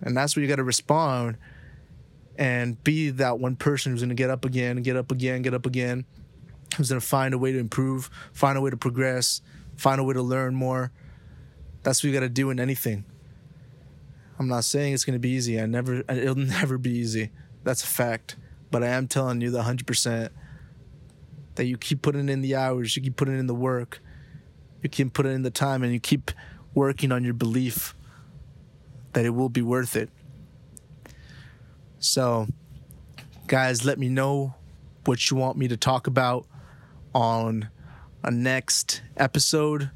And 0.00 0.16
that's 0.16 0.34
where 0.34 0.42
you 0.42 0.48
got 0.48 0.56
to 0.56 0.64
respond 0.64 1.36
and 2.36 2.82
be 2.82 3.10
that 3.10 3.38
one 3.38 3.54
person 3.54 3.92
who's 3.92 4.00
going 4.00 4.08
to 4.08 4.14
get 4.14 4.30
up 4.30 4.44
again, 4.44 4.82
get 4.82 4.96
up 4.96 5.12
again, 5.12 5.42
get 5.42 5.54
up 5.54 5.66
again, 5.66 6.04
who's 6.76 6.88
going 6.88 7.00
to 7.00 7.06
find 7.06 7.34
a 7.34 7.38
way 7.38 7.52
to 7.52 7.58
improve, 7.58 8.10
find 8.32 8.56
a 8.56 8.60
way 8.60 8.70
to 8.70 8.76
progress, 8.76 9.42
find 9.80 10.00
a 10.00 10.04
way 10.04 10.14
to 10.14 10.22
learn 10.22 10.54
more. 10.54 10.92
That's 11.82 12.02
what 12.02 12.08
you 12.08 12.14
got 12.14 12.20
to 12.20 12.28
do 12.28 12.50
in 12.50 12.60
anything. 12.60 13.04
I'm 14.38 14.48
not 14.48 14.64
saying 14.64 14.92
it's 14.92 15.04
going 15.04 15.14
to 15.14 15.20
be 15.20 15.30
easy. 15.30 15.60
I 15.60 15.66
never, 15.66 16.02
it'll 16.08 16.34
never 16.34 16.78
be 16.78 16.90
easy. 16.90 17.30
That's 17.64 17.82
a 17.82 17.86
fact. 17.86 18.36
But 18.70 18.84
I 18.84 18.88
am 18.88 19.08
telling 19.08 19.40
you 19.40 19.50
the 19.50 19.62
100% 19.62 20.30
that 21.54 21.64
you 21.64 21.76
keep 21.76 22.02
putting 22.02 22.28
in 22.28 22.42
the 22.42 22.54
hours, 22.54 22.94
you 22.94 23.02
keep 23.02 23.16
putting 23.16 23.38
in 23.38 23.46
the 23.46 23.54
work, 23.54 24.00
you 24.82 24.88
keep 24.88 25.12
putting 25.12 25.32
in 25.32 25.42
the 25.42 25.50
time, 25.50 25.82
and 25.82 25.92
you 25.92 26.00
keep 26.00 26.30
working 26.74 27.10
on 27.10 27.24
your 27.24 27.34
belief 27.34 27.94
that 29.14 29.24
it 29.24 29.30
will 29.30 29.48
be 29.48 29.62
worth 29.62 29.96
it. 29.96 30.10
So, 31.98 32.46
guys, 33.46 33.84
let 33.84 33.98
me 33.98 34.08
know 34.08 34.54
what 35.04 35.30
you 35.30 35.36
want 35.36 35.58
me 35.58 35.68
to 35.68 35.76
talk 35.76 36.06
about 36.06 36.46
on 37.14 37.68
a 38.22 38.30
next 38.30 39.02
episode. 39.16 39.90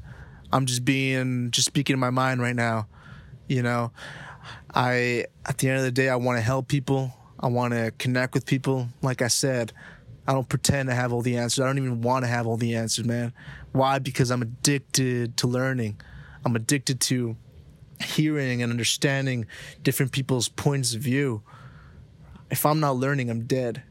I'm 0.51 0.65
just 0.65 0.85
being, 0.85 1.51
just 1.51 1.65
speaking 1.65 1.93
in 1.93 1.99
my 1.99 2.09
mind 2.09 2.41
right 2.41 2.55
now. 2.55 2.87
You 3.47 3.61
know, 3.61 3.91
I 4.73 5.25
at 5.45 5.59
the 5.59 5.69
end 5.69 5.77
of 5.79 5.83
the 5.83 5.91
day 5.91 6.09
I 6.09 6.15
want 6.15 6.37
to 6.37 6.41
help 6.41 6.67
people. 6.67 7.13
I 7.39 7.47
want 7.47 7.73
to 7.73 7.91
connect 7.97 8.33
with 8.33 8.45
people. 8.45 8.89
Like 9.01 9.21
I 9.21 9.27
said, 9.27 9.73
I 10.27 10.33
don't 10.33 10.49
pretend 10.49 10.89
to 10.89 10.95
have 10.95 11.13
all 11.13 11.21
the 11.21 11.37
answers. 11.37 11.63
I 11.63 11.67
don't 11.67 11.77
even 11.77 12.01
want 12.01 12.23
to 12.23 12.27
have 12.27 12.47
all 12.47 12.57
the 12.57 12.75
answers, 12.75 13.05
man. 13.05 13.33
Why? 13.71 13.99
Because 13.99 14.31
I'm 14.31 14.41
addicted 14.41 15.37
to 15.37 15.47
learning. 15.47 16.01
I'm 16.43 16.55
addicted 16.55 16.99
to 17.01 17.35
hearing 18.01 18.61
and 18.61 18.71
understanding 18.71 19.45
different 19.83 20.11
people's 20.11 20.49
points 20.49 20.95
of 20.95 21.01
view. 21.01 21.43
If 22.49 22.65
I'm 22.65 22.79
not 22.79 22.95
learning, 22.95 23.29
I'm 23.29 23.45
dead. 23.45 23.83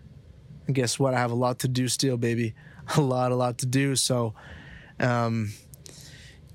And 0.67 0.75
guess 0.75 0.99
what? 0.99 1.15
I 1.15 1.19
have 1.19 1.31
a 1.31 1.37
lot 1.37 1.61
to 1.61 1.69
do 1.69 1.89
still, 1.89 2.17
baby. 2.17 2.55
A 2.99 3.01
lot, 3.01 3.33
a 3.33 3.35
lot 3.35 3.57
to 3.59 3.67
do. 3.67 3.97
So, 3.97 4.35
um, 5.01 5.55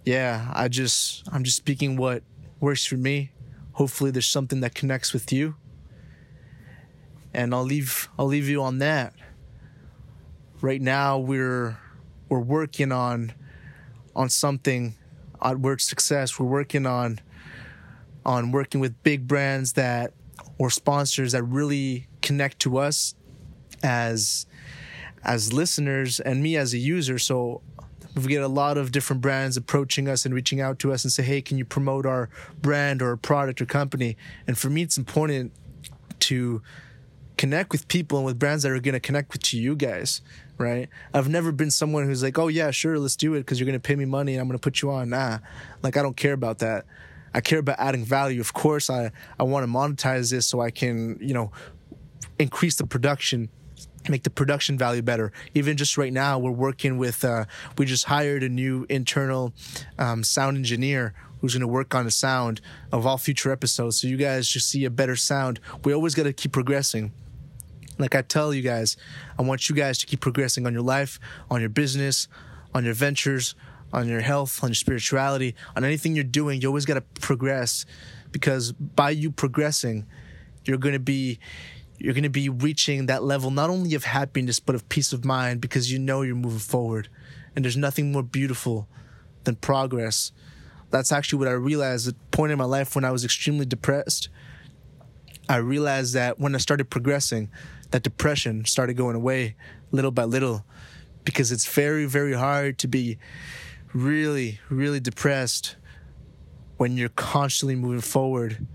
yeah, 0.05 0.51
I 0.53 0.67
just, 0.67 1.27
I'm 1.31 1.43
just 1.43 1.57
speaking 1.57 1.97
what 1.97 2.21
works 2.59 2.85
for 2.85 2.97
me 2.97 3.31
hopefully 3.79 4.11
there's 4.11 4.27
something 4.27 4.59
that 4.59 4.75
connects 4.75 5.13
with 5.13 5.31
you 5.31 5.55
and 7.33 7.55
i'll 7.55 7.63
leave 7.63 8.09
i'll 8.19 8.25
leave 8.25 8.49
you 8.49 8.61
on 8.61 8.79
that 8.79 9.13
right 10.59 10.81
now 10.81 11.17
we're 11.17 11.77
we're 12.27 12.41
working 12.41 12.91
on 12.91 13.31
on 14.17 14.27
something 14.27 14.95
on 15.39 15.61
word 15.61 15.79
success 15.79 16.37
we're 16.37 16.45
working 16.45 16.85
on 16.85 17.21
on 18.25 18.51
working 18.51 18.81
with 18.81 19.01
big 19.01 19.25
brands 19.25 19.71
that 19.73 20.11
or 20.57 20.69
sponsors 20.69 21.31
that 21.31 21.43
really 21.43 22.05
connect 22.21 22.59
to 22.59 22.77
us 22.77 23.15
as 23.83 24.45
as 25.23 25.51
listeners 25.51 26.19
and 26.19 26.41
me 26.41 26.55
as 26.55 26.73
a 26.73 26.77
user 26.77 27.19
so 27.19 27.61
we 28.15 28.27
get 28.27 28.43
a 28.43 28.47
lot 28.47 28.77
of 28.77 28.91
different 28.91 29.21
brands 29.21 29.57
approaching 29.57 30.07
us 30.07 30.25
and 30.25 30.33
reaching 30.33 30.59
out 30.61 30.79
to 30.79 30.91
us 30.91 31.03
and 31.03 31.11
say, 31.11 31.23
"Hey, 31.23 31.41
can 31.41 31.57
you 31.57 31.65
promote 31.65 32.05
our 32.05 32.29
brand 32.61 33.01
or 33.01 33.15
product 33.17 33.61
or 33.61 33.65
company?" 33.65 34.17
And 34.47 34.57
for 34.57 34.69
me, 34.69 34.81
it's 34.81 34.97
important 34.97 35.51
to 36.21 36.61
connect 37.37 37.71
with 37.71 37.87
people 37.87 38.17
and 38.17 38.25
with 38.25 38.37
brands 38.37 38.63
that 38.63 38.71
are 38.71 38.79
going 38.79 38.93
to 38.93 38.99
connect 38.99 39.31
with 39.31 39.53
you 39.53 39.75
guys, 39.75 40.21
right? 40.57 40.89
I've 41.13 41.29
never 41.29 41.51
been 41.51 41.71
someone 41.71 42.05
who's 42.05 42.23
like, 42.23 42.37
"Oh 42.37 42.47
yeah, 42.47 42.71
sure, 42.71 42.97
let's 42.99 43.15
do 43.15 43.33
it 43.35 43.39
because 43.39 43.59
you're 43.59 43.67
going 43.67 43.79
to 43.79 43.87
pay 43.87 43.95
me 43.95 44.05
money 44.05 44.33
and 44.33 44.41
I'm 44.41 44.47
going 44.47 44.57
to 44.57 44.61
put 44.61 44.81
you 44.81 44.91
on." 44.91 45.09
Nah, 45.09 45.39
like 45.83 45.95
I 45.95 46.01
don't 46.01 46.17
care 46.17 46.33
about 46.33 46.59
that. 46.59 46.85
I 47.33 47.41
care 47.41 47.59
about 47.59 47.79
adding 47.79 48.03
value. 48.03 48.41
Of 48.41 48.53
course, 48.53 48.89
I 48.89 49.11
I 49.39 49.43
want 49.43 49.65
to 49.65 49.71
monetize 49.71 50.31
this 50.31 50.47
so 50.47 50.59
I 50.61 50.71
can, 50.71 51.17
you 51.21 51.33
know, 51.33 51.51
increase 52.39 52.75
the 52.75 52.87
production 52.87 53.49
make 54.07 54.23
the 54.23 54.29
production 54.29 54.77
value 54.77 55.01
better. 55.01 55.31
Even 55.53 55.75
just 55.75 55.97
right 55.97 56.13
now, 56.13 56.39
we're 56.39 56.51
working 56.51 56.97
with, 56.97 57.25
uh, 57.25 57.45
we 57.77 57.85
just 57.85 58.05
hired 58.05 58.43
a 58.43 58.49
new 58.49 58.85
internal 58.89 59.53
um, 59.97 60.23
sound 60.23 60.57
engineer 60.57 61.13
who's 61.41 61.53
going 61.53 61.61
to 61.61 61.67
work 61.67 61.95
on 61.95 62.05
the 62.05 62.11
sound 62.11 62.61
of 62.91 63.05
all 63.05 63.17
future 63.17 63.51
episodes. 63.51 63.99
So 63.99 64.07
you 64.07 64.17
guys 64.17 64.47
just 64.47 64.69
see 64.69 64.85
a 64.85 64.89
better 64.89 65.15
sound. 65.15 65.59
We 65.83 65.93
always 65.93 66.15
got 66.15 66.23
to 66.23 66.33
keep 66.33 66.51
progressing. 66.51 67.11
Like 67.97 68.15
I 68.15 68.21
tell 68.21 68.53
you 68.53 68.61
guys, 68.61 68.95
I 69.37 69.41
want 69.41 69.67
you 69.67 69.75
guys 69.75 69.97
to 69.99 70.05
keep 70.05 70.21
progressing 70.21 70.65
on 70.65 70.73
your 70.73 70.81
life, 70.81 71.19
on 71.49 71.59
your 71.59 71.69
business, 71.69 72.27
on 72.73 72.85
your 72.85 72.93
ventures, 72.93 73.55
on 73.91 74.07
your 74.07 74.21
health, 74.21 74.63
on 74.63 74.69
your 74.69 74.75
spirituality, 74.75 75.55
on 75.75 75.83
anything 75.83 76.15
you're 76.15 76.23
doing. 76.23 76.61
You 76.61 76.67
always 76.69 76.85
got 76.85 76.93
to 76.95 77.01
progress 77.21 77.85
because 78.31 78.71
by 78.71 79.09
you 79.09 79.31
progressing, 79.31 80.07
you're 80.65 80.77
going 80.77 80.93
to 80.93 80.99
be 80.99 81.39
you're 81.99 82.13
going 82.13 82.23
to 82.23 82.29
be 82.29 82.49
reaching 82.49 83.05
that 83.07 83.23
level 83.23 83.51
not 83.51 83.69
only 83.69 83.93
of 83.93 84.05
happiness 84.05 84.59
but 84.59 84.73
of 84.73 84.87
peace 84.87 85.11
of 85.11 85.25
mind 85.25 85.59
because 85.59 85.91
you 85.91 85.99
know 85.99 86.21
you're 86.21 86.35
moving 86.35 86.59
forward. 86.59 87.09
And 87.55 87.65
there's 87.65 87.77
nothing 87.77 88.11
more 88.11 88.23
beautiful 88.23 88.87
than 89.43 89.55
progress. 89.55 90.31
That's 90.91 91.11
actually 91.11 91.39
what 91.39 91.47
i 91.49 91.51
realized 91.51 92.07
at 92.07 92.13
a 92.13 92.35
point 92.35 92.51
in 92.51 92.57
my 92.57 92.65
life 92.65 92.95
when 92.95 93.03
i 93.03 93.11
was 93.11 93.23
extremely 93.23 93.65
depressed. 93.65 94.29
I 95.47 95.57
realized 95.57 96.13
that 96.13 96.39
when 96.39 96.55
i 96.55 96.57
started 96.57 96.89
progressing 96.89 97.49
that 97.91 98.03
depression 98.03 98.65
started 98.65 98.95
going 98.95 99.15
away 99.15 99.55
little 99.91 100.11
by 100.11 100.23
little 100.23 100.65
because 101.23 101.51
it's 101.51 101.67
very 101.67 102.05
very 102.05 102.33
hard 102.33 102.77
to 102.79 102.87
be 102.87 103.17
really 103.93 104.59
really 104.69 104.99
depressed 104.99 105.75
when 106.77 106.95
you're 106.97 107.09
constantly 107.09 107.75
moving 107.75 108.01
forward 108.01 108.65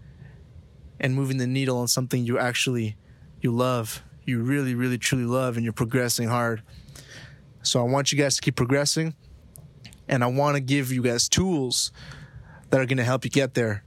and 1.00 1.14
moving 1.14 1.38
the 1.38 1.46
needle 1.46 1.78
on 1.78 1.88
something 1.88 2.24
you 2.24 2.38
actually 2.38 2.96
you 3.44 3.52
love, 3.52 4.02
you 4.24 4.40
really, 4.40 4.74
really, 4.74 4.96
truly 4.96 5.26
love, 5.26 5.56
and 5.56 5.64
you're 5.64 5.72
progressing 5.74 6.28
hard. 6.28 6.62
So 7.62 7.78
I 7.78 7.84
want 7.88 8.10
you 8.10 8.18
guys 8.18 8.36
to 8.36 8.42
keep 8.42 8.56
progressing, 8.56 9.14
and 10.08 10.24
I 10.24 10.28
want 10.28 10.56
to 10.56 10.60
give 10.60 10.90
you 10.90 11.02
guys 11.02 11.28
tools 11.28 11.92
that 12.70 12.80
are 12.80 12.86
going 12.86 12.96
to 12.96 13.04
help 13.04 13.22
you 13.24 13.30
get 13.30 13.52
there. 13.52 13.84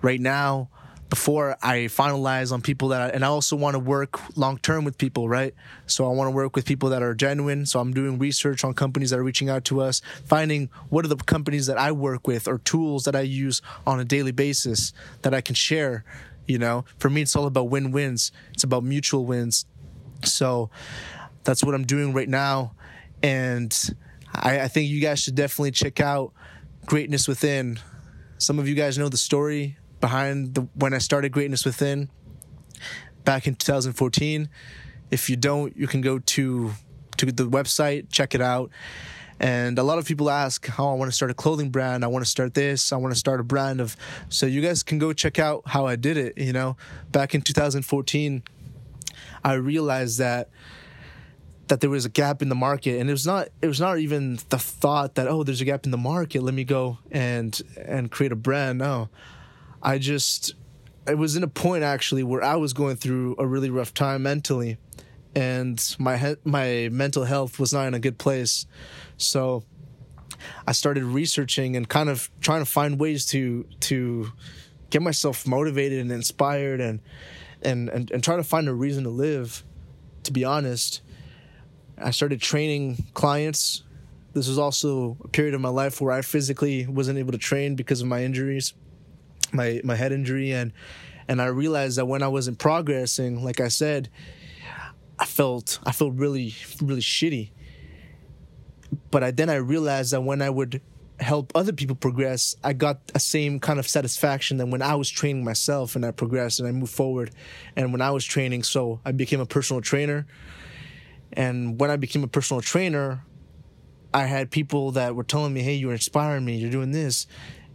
Right 0.00 0.20
now, 0.20 0.70
before 1.10 1.58
I 1.62 1.88
finalize 1.90 2.52
on 2.52 2.62
people 2.62 2.88
that, 2.88 3.02
I, 3.02 3.08
and 3.08 3.22
I 3.22 3.28
also 3.28 3.54
want 3.54 3.74
to 3.74 3.78
work 3.78 4.18
long 4.34 4.56
term 4.56 4.84
with 4.84 4.96
people, 4.96 5.28
right? 5.28 5.54
So 5.86 6.10
I 6.10 6.14
want 6.14 6.28
to 6.28 6.30
work 6.34 6.56
with 6.56 6.64
people 6.64 6.88
that 6.88 7.02
are 7.02 7.14
genuine. 7.14 7.66
So 7.66 7.80
I'm 7.80 7.92
doing 7.92 8.18
research 8.18 8.64
on 8.64 8.72
companies 8.72 9.10
that 9.10 9.18
are 9.18 9.22
reaching 9.22 9.50
out 9.50 9.66
to 9.66 9.82
us, 9.82 10.00
finding 10.24 10.70
what 10.88 11.04
are 11.04 11.08
the 11.08 11.16
companies 11.16 11.66
that 11.66 11.76
I 11.76 11.92
work 11.92 12.26
with 12.26 12.48
or 12.48 12.58
tools 12.58 13.04
that 13.04 13.14
I 13.14 13.20
use 13.20 13.60
on 13.86 14.00
a 14.00 14.06
daily 14.06 14.32
basis 14.32 14.94
that 15.20 15.34
I 15.34 15.42
can 15.42 15.54
share 15.54 16.02
you 16.46 16.58
know, 16.58 16.84
for 16.98 17.08
me, 17.10 17.22
it's 17.22 17.36
all 17.36 17.46
about 17.46 17.64
win 17.70 17.92
wins. 17.92 18.32
It's 18.52 18.64
about 18.64 18.84
mutual 18.84 19.24
wins. 19.26 19.66
So 20.24 20.70
that's 21.44 21.62
what 21.64 21.74
I'm 21.74 21.84
doing 21.84 22.12
right 22.12 22.28
now. 22.28 22.74
And 23.22 23.76
I, 24.34 24.60
I 24.60 24.68
think 24.68 24.88
you 24.88 25.00
guys 25.00 25.20
should 25.20 25.34
definitely 25.34 25.72
check 25.72 26.00
out 26.00 26.32
Greatness 26.86 27.28
Within. 27.28 27.78
Some 28.38 28.58
of 28.58 28.68
you 28.68 28.74
guys 28.74 28.98
know 28.98 29.08
the 29.08 29.16
story 29.16 29.76
behind 30.00 30.54
the 30.54 30.62
when 30.74 30.94
I 30.94 30.98
started 30.98 31.30
Greatness 31.30 31.64
Within. 31.64 32.08
back 33.24 33.46
in 33.46 33.54
2014. 33.54 34.48
If 35.10 35.28
you 35.30 35.36
don't, 35.36 35.76
you 35.76 35.86
can 35.86 36.00
go 36.00 36.18
to 36.18 36.72
to 37.18 37.26
the 37.26 37.44
website, 37.44 38.10
check 38.10 38.34
it 38.34 38.40
out. 38.40 38.70
And 39.40 39.78
a 39.78 39.82
lot 39.82 39.98
of 39.98 40.06
people 40.06 40.30
ask, 40.30 40.66
"How 40.66 40.88
I 40.88 40.94
want 40.94 41.10
to 41.10 41.14
start 41.14 41.30
a 41.30 41.34
clothing 41.34 41.70
brand. 41.70 42.04
I 42.04 42.08
want 42.08 42.24
to 42.24 42.30
start 42.30 42.54
this. 42.54 42.92
I 42.92 42.96
want 42.96 43.12
to 43.12 43.18
start 43.18 43.40
a 43.40 43.44
brand 43.44 43.80
of." 43.80 43.96
So 44.28 44.46
you 44.46 44.60
guys 44.60 44.82
can 44.82 44.98
go 44.98 45.12
check 45.12 45.38
out 45.38 45.62
how 45.66 45.86
I 45.86 45.96
did 45.96 46.16
it. 46.16 46.38
You 46.38 46.52
know, 46.52 46.76
back 47.10 47.34
in 47.34 47.42
2014, 47.42 48.42
I 49.44 49.54
realized 49.54 50.18
that 50.18 50.48
that 51.68 51.80
there 51.80 51.90
was 51.90 52.04
a 52.04 52.10
gap 52.10 52.42
in 52.42 52.50
the 52.50 52.54
market 52.54 53.00
and 53.00 53.08
it 53.08 53.12
was 53.12 53.26
not 53.26 53.48
it 53.62 53.66
was 53.66 53.80
not 53.80 53.98
even 53.98 54.38
the 54.50 54.58
thought 54.58 55.14
that 55.14 55.26
oh 55.26 55.42
there's 55.42 55.62
a 55.62 55.64
gap 55.64 55.86
in 55.86 55.90
the 55.90 55.96
market 55.96 56.42
let 56.42 56.52
me 56.52 56.64
go 56.64 56.98
and 57.10 57.62
and 57.86 58.10
create 58.10 58.30
a 58.30 58.36
brand 58.36 58.78
no 58.78 59.08
i 59.82 59.96
just 59.96 60.54
it 61.06 61.16
was 61.16 61.34
in 61.34 61.42
a 61.42 61.48
point 61.48 61.82
actually 61.82 62.22
where 62.22 62.42
i 62.42 62.56
was 62.56 62.74
going 62.74 62.94
through 62.94 63.34
a 63.38 63.46
really 63.46 63.70
rough 63.70 63.94
time 63.94 64.24
mentally 64.24 64.76
and 65.34 65.96
my 65.98 66.16
he- 66.16 66.36
my 66.44 66.88
mental 66.90 67.24
health 67.24 67.58
was 67.58 67.72
not 67.72 67.86
in 67.86 67.94
a 67.94 68.00
good 68.00 68.18
place. 68.18 68.66
So 69.16 69.64
i 70.66 70.72
started 70.72 71.04
researching 71.04 71.76
and 71.76 71.88
kind 71.88 72.08
of 72.08 72.28
trying 72.40 72.60
to 72.60 72.70
find 72.70 72.98
ways 72.98 73.24
to 73.24 73.64
to 73.78 74.32
get 74.90 75.00
myself 75.00 75.46
motivated 75.46 76.00
and 76.00 76.10
inspired 76.10 76.80
and 76.80 77.00
and 77.62 77.88
and, 77.88 78.10
and 78.10 78.24
try 78.24 78.36
to 78.36 78.42
find 78.42 78.68
a 78.68 78.74
reason 78.74 79.04
to 79.04 79.10
live 79.10 79.62
to 80.24 80.32
be 80.32 80.44
honest. 80.44 81.02
I 81.98 82.10
started 82.10 82.40
training 82.40 83.06
clients. 83.14 83.82
This 84.34 84.48
was 84.48 84.58
also 84.58 85.16
a 85.22 85.28
period 85.28 85.54
of 85.54 85.60
my 85.60 85.68
life 85.68 86.00
where 86.00 86.12
I 86.12 86.22
physically 86.22 86.86
wasn't 86.86 87.18
able 87.18 87.32
to 87.32 87.38
train 87.38 87.74
because 87.74 88.00
of 88.00 88.06
my 88.06 88.24
injuries, 88.24 88.72
my 89.52 89.80
my 89.84 89.94
head 89.94 90.12
injury, 90.12 90.52
and 90.52 90.72
and 91.28 91.40
I 91.40 91.46
realized 91.46 91.98
that 91.98 92.06
when 92.06 92.22
I 92.22 92.28
wasn't 92.28 92.58
progressing, 92.58 93.44
like 93.44 93.60
I 93.60 93.68
said, 93.68 94.08
I 95.22 95.24
felt 95.24 95.78
I 95.86 95.92
felt 95.92 96.14
really 96.14 96.52
really 96.82 97.00
shitty. 97.00 97.52
But 99.12 99.22
I, 99.22 99.30
then 99.30 99.48
I 99.48 99.54
realized 99.54 100.12
that 100.12 100.22
when 100.22 100.42
I 100.42 100.50
would 100.50 100.82
help 101.20 101.52
other 101.54 101.72
people 101.72 101.94
progress, 101.94 102.56
I 102.64 102.72
got 102.72 103.06
the 103.06 103.20
same 103.20 103.60
kind 103.60 103.78
of 103.78 103.86
satisfaction 103.86 104.56
than 104.56 104.72
when 104.72 104.82
I 104.82 104.96
was 104.96 105.08
training 105.08 105.44
myself 105.44 105.94
and 105.94 106.04
I 106.04 106.10
progressed 106.10 106.58
and 106.58 106.68
I 106.68 106.72
moved 106.72 106.92
forward. 106.92 107.30
And 107.76 107.92
when 107.92 108.00
I 108.00 108.10
was 108.10 108.24
training, 108.24 108.64
so 108.64 109.00
I 109.04 109.12
became 109.12 109.38
a 109.38 109.46
personal 109.46 109.80
trainer. 109.80 110.26
And 111.32 111.80
when 111.80 111.88
I 111.88 111.96
became 111.96 112.24
a 112.24 112.28
personal 112.28 112.60
trainer, 112.60 113.24
I 114.12 114.24
had 114.24 114.50
people 114.50 114.90
that 114.92 115.14
were 115.14 115.24
telling 115.24 115.54
me, 115.54 115.62
"Hey, 115.62 115.76
you're 115.76 115.92
inspiring 115.92 116.44
me. 116.44 116.56
You're 116.56 116.70
doing 116.70 116.90
this." 116.90 117.28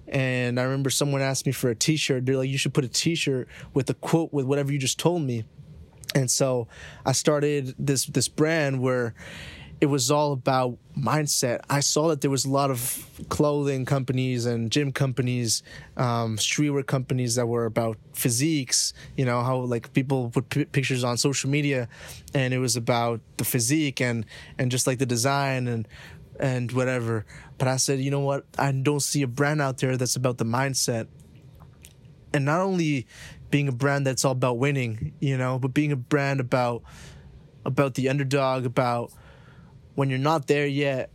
And 0.10 0.60
I 0.60 0.64
remember 0.64 0.90
someone 0.90 1.22
asked 1.22 1.46
me 1.46 1.54
for 1.54 1.70
a 1.70 1.76
T-shirt. 1.76 2.26
They're 2.26 2.36
like, 2.36 2.50
"You 2.50 2.58
should 2.58 2.74
put 2.74 2.84
a 2.84 2.90
T-shirt 2.90 3.48
with 3.74 3.90
a 3.90 3.94
quote 3.94 4.34
with 4.34 4.46
whatever 4.46 4.74
you 4.74 4.80
just 4.80 5.00
told 5.00 5.22
me." 5.22 5.46
And 6.16 6.32
so 6.32 6.68
I 7.06 7.12
started 7.12 7.76
this 7.78 8.06
this 8.06 8.28
brand 8.28 8.82
where 8.82 9.14
it 9.80 9.86
was 9.88 10.10
all 10.10 10.32
about 10.32 10.78
mindset. 10.98 11.62
I 11.70 11.82
saw 11.82 12.08
that 12.08 12.22
there 12.22 12.32
was 12.32 12.46
a 12.46 12.50
lot 12.50 12.72
of 12.72 13.06
clothing 13.30 13.86
companies 13.86 14.46
and 14.46 14.72
gym 14.72 14.92
companies, 14.92 15.62
um, 15.98 16.38
streetwear 16.38 16.86
companies 16.86 17.36
that 17.36 17.48
were 17.48 17.66
about 17.66 17.98
physiques. 18.14 18.94
You 19.16 19.26
know 19.26 19.44
how 19.44 19.58
like 19.60 19.94
people 19.94 20.32
put 20.32 20.50
p- 20.50 20.66
pictures 20.66 21.04
on 21.04 21.18
social 21.18 21.50
media, 21.50 21.90
and 22.34 22.54
it 22.54 22.60
was 22.60 22.76
about 22.76 23.22
the 23.38 23.46
physique 23.46 24.02
and 24.02 24.26
and 24.58 24.72
just 24.72 24.88
like 24.88 24.98
the 24.98 25.06
design 25.06 25.68
and 25.68 25.88
and 26.40 26.72
whatever. 26.72 27.26
But 27.58 27.68
I 27.68 27.78
said, 27.78 28.00
you 28.00 28.10
know 28.10 28.22
what? 28.22 28.46
I 28.58 28.72
don't 28.72 29.02
see 29.02 29.22
a 29.22 29.28
brand 29.28 29.62
out 29.62 29.78
there 29.78 29.96
that's 29.96 30.16
about 30.16 30.40
the 30.40 30.46
mindset, 30.46 31.08
and 32.34 32.46
not 32.46 32.62
only 32.62 33.06
being 33.50 33.68
a 33.68 33.72
brand 33.72 34.06
that's 34.06 34.26
all 34.26 34.32
about 34.34 34.58
winning, 34.58 35.14
you 35.20 35.38
know, 35.38 35.60
but 35.60 35.74
being 35.74 35.92
a 35.92 35.96
brand 35.96 36.40
about 36.40 36.84
about 37.66 37.96
the 37.96 38.10
underdog, 38.10 38.66
about 38.66 39.12
when 39.96 40.10
you're 40.10 40.20
not 40.20 40.48
there 40.48 40.68
yet 40.68 41.10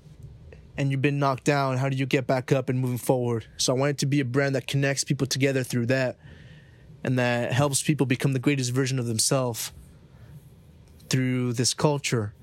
and 0.77 0.91
you've 0.91 1.03
been 1.03 1.19
knocked 1.19 1.45
down, 1.45 1.77
how 1.79 1.89
do 1.89 1.97
you 1.97 2.07
get 2.07 2.27
back 2.27 2.53
up 2.53 2.69
and 2.69 2.79
moving 2.79 2.99
forward? 2.99 3.47
So 3.57 3.75
I 3.75 3.79
want 3.79 3.91
it 3.91 3.99
to 3.99 4.07
be 4.07 4.21
a 4.21 4.25
brand 4.25 4.55
that 4.55 4.67
connects 4.67 5.05
people 5.05 5.27
together 5.27 5.63
through 5.63 5.87
that 5.87 6.19
and 7.05 7.19
that 7.19 7.53
helps 7.53 7.83
people 7.83 8.07
become 8.07 8.33
the 8.33 8.39
greatest 8.39 8.71
version 8.73 8.99
of 8.99 9.07
themselves 9.07 9.73
through 11.09 11.55
this 11.55 11.75
culture. 11.75 12.35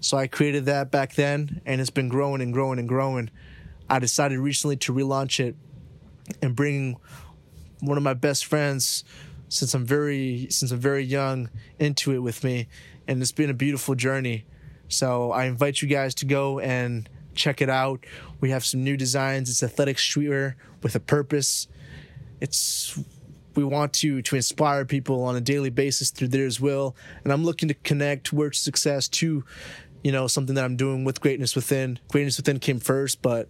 So 0.00 0.16
I 0.16 0.26
created 0.26 0.66
that 0.66 0.90
back 0.90 1.14
then 1.14 1.60
and 1.66 1.80
it's 1.80 1.90
been 1.90 2.08
growing 2.08 2.40
and 2.40 2.52
growing 2.52 2.78
and 2.78 2.88
growing. 2.88 3.30
I 3.88 3.98
decided 3.98 4.38
recently 4.38 4.76
to 4.78 4.92
relaunch 4.92 5.40
it 5.40 5.56
and 6.40 6.54
bring 6.54 6.96
one 7.80 7.96
of 7.96 8.02
my 8.02 8.14
best 8.14 8.46
friends 8.46 9.04
since 9.48 9.74
I'm 9.74 9.84
very 9.84 10.46
since 10.50 10.70
I'm 10.70 10.78
very 10.78 11.04
young 11.04 11.50
into 11.78 12.12
it 12.12 12.18
with 12.18 12.44
me 12.44 12.68
and 13.06 13.20
it's 13.20 13.32
been 13.32 13.50
a 13.50 13.54
beautiful 13.54 13.94
journey. 13.94 14.44
So 14.88 15.32
I 15.32 15.44
invite 15.44 15.82
you 15.82 15.88
guys 15.88 16.14
to 16.16 16.26
go 16.26 16.60
and 16.60 17.08
check 17.34 17.60
it 17.60 17.68
out. 17.68 18.04
We 18.40 18.50
have 18.50 18.64
some 18.64 18.84
new 18.84 18.96
designs. 18.96 19.50
It's 19.50 19.62
athletic 19.62 19.96
streetwear 19.96 20.54
with 20.82 20.94
a 20.94 21.00
purpose. 21.00 21.66
It's 22.40 22.98
we 23.56 23.64
want 23.64 23.92
to 23.94 24.22
to 24.22 24.36
inspire 24.36 24.84
people 24.84 25.24
on 25.24 25.36
a 25.36 25.40
daily 25.40 25.70
basis 25.70 26.10
through 26.10 26.28
there 26.28 26.46
as 26.46 26.60
well. 26.60 26.94
And 27.24 27.32
I'm 27.32 27.44
looking 27.44 27.68
to 27.68 27.74
connect 27.74 28.32
work 28.32 28.54
success 28.54 29.08
to, 29.08 29.44
you 30.04 30.12
know, 30.12 30.26
something 30.26 30.54
that 30.54 30.64
I'm 30.64 30.76
doing 30.76 31.04
with 31.04 31.20
greatness 31.20 31.56
within. 31.56 31.98
Greatness 32.08 32.36
within 32.36 32.58
came 32.60 32.78
first, 32.78 33.22
but 33.22 33.48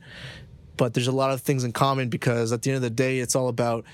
but 0.76 0.94
there's 0.94 1.08
a 1.08 1.12
lot 1.12 1.32
of 1.32 1.42
things 1.42 1.64
in 1.64 1.72
common 1.72 2.08
because 2.08 2.52
at 2.52 2.62
the 2.62 2.70
end 2.70 2.76
of 2.76 2.82
the 2.82 2.88
day, 2.88 3.18
it's 3.18 3.36
all 3.36 3.48
about 3.48 3.84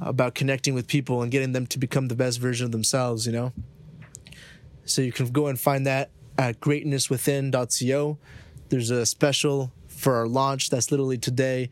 about 0.00 0.34
connecting 0.34 0.74
with 0.74 0.86
people 0.86 1.22
and 1.22 1.30
getting 1.30 1.52
them 1.52 1.66
to 1.68 1.78
become 1.78 2.08
the 2.08 2.14
best 2.14 2.40
version 2.40 2.66
of 2.66 2.72
themselves. 2.72 3.26
You 3.26 3.32
know. 3.32 3.52
So 4.84 5.02
you 5.02 5.12
can 5.12 5.30
go 5.30 5.46
and 5.46 5.58
find 5.58 5.86
that 5.86 6.10
at 6.36 6.60
greatnesswithin.co. 6.60 8.18
There's 8.68 8.90
a 8.90 9.06
special 9.06 9.72
for 9.88 10.16
our 10.16 10.26
launch 10.26 10.70
that's 10.70 10.90
literally 10.90 11.18
today. 11.18 11.70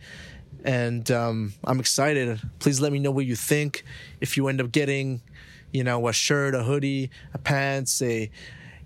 And 0.65 1.11
um, 1.11 1.55
I'm 1.65 1.81
excited. 1.81 2.41
Please 2.59 2.81
let 2.81 2.93
me 2.93 2.99
know 2.99 3.11
what 3.11 3.27
you 3.27 3.37
think. 3.37 3.85
If 4.21 4.37
you 4.37 4.49
end 4.49 4.61
up 4.61 4.71
getting, 4.73 5.23
you 5.73 5.85
know, 5.85 6.07
a 6.09 6.13
shirt, 6.13 6.55
a 6.55 6.63
hoodie, 6.63 7.11
a 7.35 7.39
pants, 7.39 8.01
a 8.01 8.31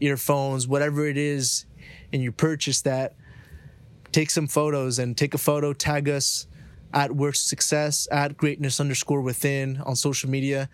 earphones, 0.01 0.66
whatever 0.66 1.07
it 1.07 1.16
is, 1.16 1.66
and 2.12 2.22
you 2.22 2.33
purchase 2.33 2.81
that, 2.83 3.14
take 4.12 4.31
some 4.31 4.46
photos 4.46 4.99
and 4.99 5.16
take 5.16 5.35
a 5.35 5.38
photo, 5.38 5.72
tag 5.72 6.09
us 6.09 6.46
at 6.92 7.12
work 7.14 7.35
success, 7.35 8.09
at 8.11 8.37
greatness 8.37 8.81
underscore 8.81 9.20
within 9.20 9.81
on 9.85 9.96
social 9.96 10.31
media, 10.31 10.68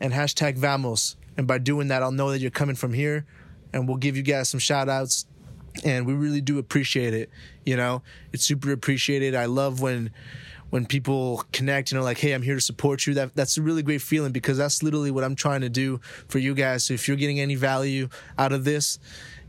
and 0.00 0.12
hashtag 0.12 0.56
Vamos. 0.56 1.16
And 1.36 1.46
by 1.46 1.58
doing 1.58 1.88
that, 1.88 2.02
I'll 2.02 2.12
know 2.12 2.30
that 2.30 2.40
you're 2.40 2.50
coming 2.50 2.76
from 2.76 2.92
here 2.92 3.26
and 3.72 3.86
we'll 3.86 3.98
give 3.98 4.16
you 4.16 4.22
guys 4.22 4.48
some 4.48 4.60
shout 4.60 4.88
outs 4.88 5.26
and 5.84 6.06
we 6.06 6.14
really 6.14 6.40
do 6.40 6.58
appreciate 6.58 7.12
it 7.12 7.30
you 7.66 7.76
know? 7.76 8.02
It's 8.32 8.44
super 8.44 8.72
appreciated. 8.72 9.34
I 9.34 9.44
love 9.44 9.82
when 9.82 10.10
when 10.70 10.84
people 10.84 11.44
connect 11.52 11.92
you 11.92 11.96
know 11.96 12.02
like 12.02 12.18
hey 12.18 12.32
i'm 12.32 12.42
here 12.42 12.56
to 12.56 12.60
support 12.60 13.06
you. 13.06 13.14
That 13.14 13.34
that's 13.34 13.56
a 13.56 13.62
really 13.62 13.82
great 13.82 14.02
feeling 14.02 14.32
because 14.32 14.58
that's 14.58 14.82
literally 14.82 15.12
what 15.12 15.22
i'm 15.22 15.36
trying 15.36 15.60
to 15.60 15.68
do 15.68 16.00
for 16.28 16.38
you 16.38 16.54
guys. 16.54 16.84
So 16.84 16.94
if 16.94 17.06
you're 17.06 17.16
getting 17.16 17.40
any 17.40 17.54
value 17.54 18.08
out 18.38 18.52
of 18.52 18.64
this 18.64 18.98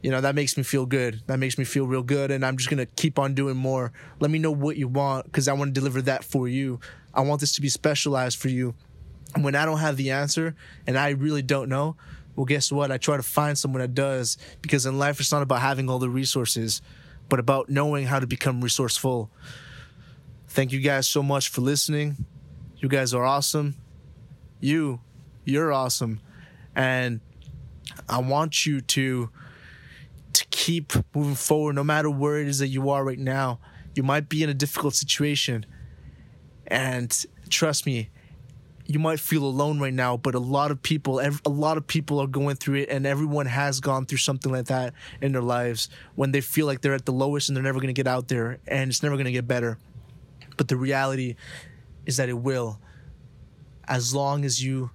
you 0.02 0.12
know 0.12 0.22
that 0.22 0.36
makes 0.36 0.58
me 0.58 0.64
feel 0.64 0.86
good 0.86 1.22
that 1.28 1.40
makes 1.40 1.58
me 1.58 1.64
feel 1.64 1.88
real 1.88 2.04
good 2.04 2.32
and 2.32 2.46
i'm 2.46 2.58
just 2.58 2.70
gonna 2.70 2.86
keep 2.86 3.18
on 3.18 3.34
doing 3.34 3.58
more 3.58 3.92
let 4.20 4.30
me 4.30 4.40
know 4.40 4.52
what 4.52 4.78
you 4.78 4.88
want 4.88 5.26
because 5.26 5.48
i 5.48 5.54
want 5.54 5.74
to 5.74 5.80
deliver 5.80 6.02
that 6.02 6.24
for 6.24 6.48
you 6.48 6.80
i 7.14 7.22
want 7.22 7.42
this 7.42 7.54
to 7.54 7.62
be 7.62 7.70
specialized 7.70 8.38
for 8.38 8.50
you 8.50 8.76
and 9.36 9.44
when 9.44 9.56
i 9.56 9.66
don't 9.66 9.80
have 9.80 9.98
the 9.98 10.12
answer 10.12 10.56
and 10.86 10.98
i 10.98 11.10
really 11.10 11.42
don't 11.42 11.68
know 11.70 11.96
well, 12.38 12.46
guess 12.46 12.72
what? 12.72 12.92
I 12.92 12.98
try 12.98 13.18
to 13.18 13.24
find 13.24 13.58
someone 13.58 13.82
that 13.82 13.96
does 13.96 14.38
because 14.62 14.86
in 14.86 15.00
life, 15.00 15.20
it's 15.20 15.32
not 15.32 15.42
about 15.42 15.60
having 15.60 15.90
all 15.90 15.98
the 15.98 16.08
resources, 16.08 16.84
but 17.30 17.40
about 17.40 17.68
knowing 17.68 18.06
how 18.06 18.20
to 18.20 18.28
become 18.28 18.62
resourceful. 18.62 19.32
Thank 20.48 20.72
you 20.72 20.80
guys 20.80 21.08
so 21.08 21.24
much 21.24 21.50
for 21.50 21.62
listening. 21.62 22.28
You 22.78 22.90
guys 22.90 23.12
are 23.16 23.26
awesome. 23.26 23.76
You, 24.60 25.02
you're 25.46 25.74
awesome. 25.74 26.22
And 26.76 27.22
I 28.08 28.20
want 28.20 28.68
you 28.68 28.82
to 28.82 29.32
to 29.32 29.32
keep 30.68 30.92
moving 31.16 31.34
forward 31.34 31.76
no 31.76 31.84
matter 31.84 32.10
where 32.10 32.42
it 32.42 32.48
is 32.50 32.60
that 32.60 32.68
you 32.68 32.90
are 32.90 33.06
right 33.06 33.18
now. 33.18 33.58
You 33.96 34.04
might 34.04 34.28
be 34.28 34.44
in 34.44 34.50
a 34.50 34.54
difficult 34.54 34.96
situation. 34.96 35.66
And 36.68 37.10
trust 37.50 37.86
me, 37.86 38.10
you 38.86 39.00
might 39.00 39.22
feel 39.22 39.46
alone 39.46 39.80
right 39.80 39.94
now, 39.94 40.18
but 40.18 40.36
a 40.36 40.40
lot 40.40 40.72
of 40.72 40.82
people, 40.82 41.22
a 41.22 41.50
lot 41.50 41.78
of 41.78 41.88
people 41.88 42.20
are 42.20 42.28
going 42.28 42.58
through 42.58 42.80
it, 42.80 42.90
and 42.90 43.06
everyone 43.06 43.46
has 43.46 43.80
gone 43.80 44.06
through 44.06 44.18
something 44.18 44.52
like 44.52 44.66
that 44.66 44.94
in 45.22 45.32
their 45.32 45.42
lives 45.42 45.88
when 46.16 46.34
they 46.34 46.42
feel 46.42 46.66
like 46.66 46.82
they're 46.82 46.94
at 46.94 47.06
the 47.06 47.14
lowest 47.14 47.48
and 47.48 47.56
they're 47.56 47.64
never 47.64 47.80
going 47.80 47.88
to 47.88 47.94
get 47.94 48.08
out 48.08 48.28
there, 48.28 48.60
and 48.68 48.90
it's 48.90 49.02
never 49.02 49.16
going 49.16 49.26
to 49.26 49.32
get 49.32 49.48
better. 49.48 49.78
But 50.58 50.68
the 50.68 50.76
reality 50.76 51.36
is 52.06 52.18
that 52.18 52.28
it 52.28 52.38
will, 52.38 52.82
as 53.88 54.14
long 54.14 54.44
as 54.44 54.62
you 54.62 54.92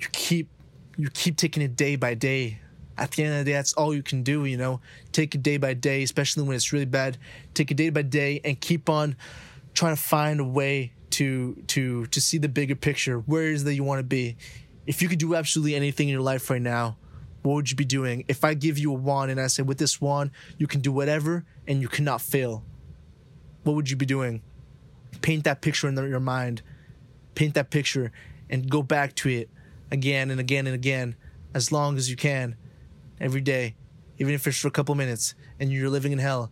you 0.00 0.08
keep 0.10 0.48
you 0.96 1.08
keep 1.08 1.36
taking 1.36 1.62
it 1.62 1.76
day 1.76 1.94
by 1.94 2.14
day. 2.14 2.60
At 2.98 3.12
the 3.12 3.24
end 3.24 3.32
of 3.32 3.38
the 3.44 3.50
day, 3.50 3.54
that's 3.54 3.72
all 3.74 3.94
you 3.94 4.02
can 4.02 4.22
do. 4.22 4.44
You 4.44 4.56
know, 4.56 4.80
take 5.12 5.34
it 5.34 5.42
day 5.42 5.56
by 5.56 5.74
day, 5.74 6.02
especially 6.02 6.42
when 6.42 6.56
it's 6.56 6.72
really 6.72 6.84
bad. 6.84 7.18
Take 7.54 7.70
it 7.70 7.76
day 7.76 7.90
by 7.90 8.02
day 8.02 8.40
and 8.44 8.60
keep 8.60 8.88
on 8.90 9.16
trying 9.74 9.94
to 9.94 10.02
find 10.02 10.40
a 10.40 10.44
way 10.44 10.92
to 11.10 11.54
to 11.68 12.06
to 12.06 12.20
see 12.20 12.38
the 12.38 12.48
bigger 12.48 12.74
picture. 12.74 13.18
Where 13.18 13.44
is 13.44 13.64
that 13.64 13.74
you 13.74 13.84
want 13.84 14.00
to 14.00 14.04
be? 14.04 14.36
if 14.88 15.02
you 15.02 15.08
could 15.08 15.18
do 15.18 15.34
absolutely 15.34 15.74
anything 15.74 16.08
in 16.08 16.12
your 16.12 16.22
life 16.22 16.48
right 16.48 16.62
now, 16.62 16.96
what 17.42 17.52
would 17.52 17.70
you 17.70 17.76
be 17.76 17.84
doing? 17.84 18.24
If 18.26 18.42
I 18.42 18.54
give 18.54 18.78
you 18.78 18.90
a 18.90 18.94
wand 18.94 19.30
and 19.30 19.38
I 19.38 19.46
say, 19.46 19.62
with 19.62 19.76
this 19.76 20.00
wand, 20.00 20.30
you 20.56 20.66
can 20.66 20.80
do 20.80 20.90
whatever 20.90 21.44
and 21.66 21.82
you 21.82 21.88
cannot 21.88 22.22
fail, 22.22 22.64
what 23.64 23.74
would 23.74 23.90
you 23.90 23.96
be 23.96 24.06
doing? 24.06 24.40
Paint 25.20 25.44
that 25.44 25.60
picture 25.60 25.88
in 25.88 25.96
your 25.96 26.20
mind. 26.20 26.62
Paint 27.34 27.52
that 27.54 27.68
picture 27.68 28.12
and 28.48 28.70
go 28.70 28.82
back 28.82 29.14
to 29.16 29.28
it 29.28 29.50
again 29.90 30.30
and 30.30 30.40
again 30.40 30.66
and 30.66 30.74
again 30.74 31.16
as 31.52 31.70
long 31.70 31.98
as 31.98 32.08
you 32.08 32.16
can 32.16 32.56
every 33.20 33.40
day, 33.40 33.74
even 34.18 34.34
if 34.34 34.46
it's 34.46 34.58
for 34.58 34.68
a 34.68 34.70
couple 34.70 34.94
minutes 34.94 35.34
and 35.58 35.72
you're 35.72 35.90
living 35.90 36.12
in 36.12 36.18
hell. 36.18 36.50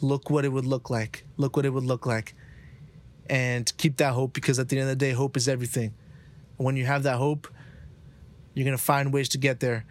Look 0.00 0.30
what 0.30 0.44
it 0.44 0.50
would 0.50 0.66
look 0.66 0.90
like. 0.90 1.24
Look 1.36 1.56
what 1.56 1.66
it 1.66 1.70
would 1.70 1.84
look 1.84 2.06
like. 2.06 2.34
And 3.28 3.70
keep 3.76 3.96
that 3.98 4.12
hope 4.12 4.32
because 4.32 4.58
at 4.58 4.68
the 4.68 4.76
end 4.78 4.84
of 4.84 4.88
the 4.88 4.96
day, 4.96 5.12
hope 5.12 5.36
is 5.36 5.48
everything. 5.48 5.92
And 6.56 6.64
when 6.64 6.76
you 6.76 6.86
have 6.86 7.02
that 7.02 7.16
hope, 7.16 7.48
you're 8.54 8.64
going 8.64 8.76
to 8.76 8.82
find 8.82 9.12
ways 9.12 9.28
to 9.30 9.38
get 9.38 9.60
there 9.60 9.84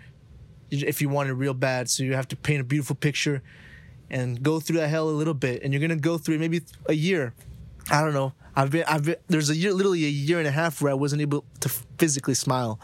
if 0.69 1.01
you 1.01 1.10
want 1.10 1.30
it 1.30 1.34
real 1.34 1.53
bad. 1.53 1.89
So 1.89 2.03
you 2.03 2.13
have 2.15 2.27
to 2.30 2.36
paint 2.36 2.62
a 2.62 2.63
beautiful 2.63 2.95
picture 2.95 3.41
and 4.10 4.41
go 4.41 4.60
through 4.60 4.77
that 4.77 4.88
hell 4.88 5.10
a 5.10 5.12
little 5.12 5.34
bit. 5.34 5.62
And 5.63 5.73
you're 5.73 5.80
going 5.80 5.89
to 5.89 5.95
go 5.95 6.17
through 6.17 6.39
maybe 6.39 6.62
a 6.88 6.93
year. 6.93 7.34
I 7.89 8.01
don't 8.01 8.13
know. 8.13 8.34
I've 8.56 8.71
been, 8.71 8.84
I've 8.88 9.03
been, 9.06 9.17
there's 9.27 9.49
a 9.49 9.56
year, 9.56 9.71
literally 9.71 10.06
a 10.06 10.10
year 10.10 10.39
and 10.39 10.47
a 10.47 10.51
half 10.51 10.82
where 10.82 10.91
I 10.91 10.95
wasn't 10.95 11.21
able 11.21 11.45
to 11.60 11.69
physically 11.69 12.34
smile. 12.34 12.80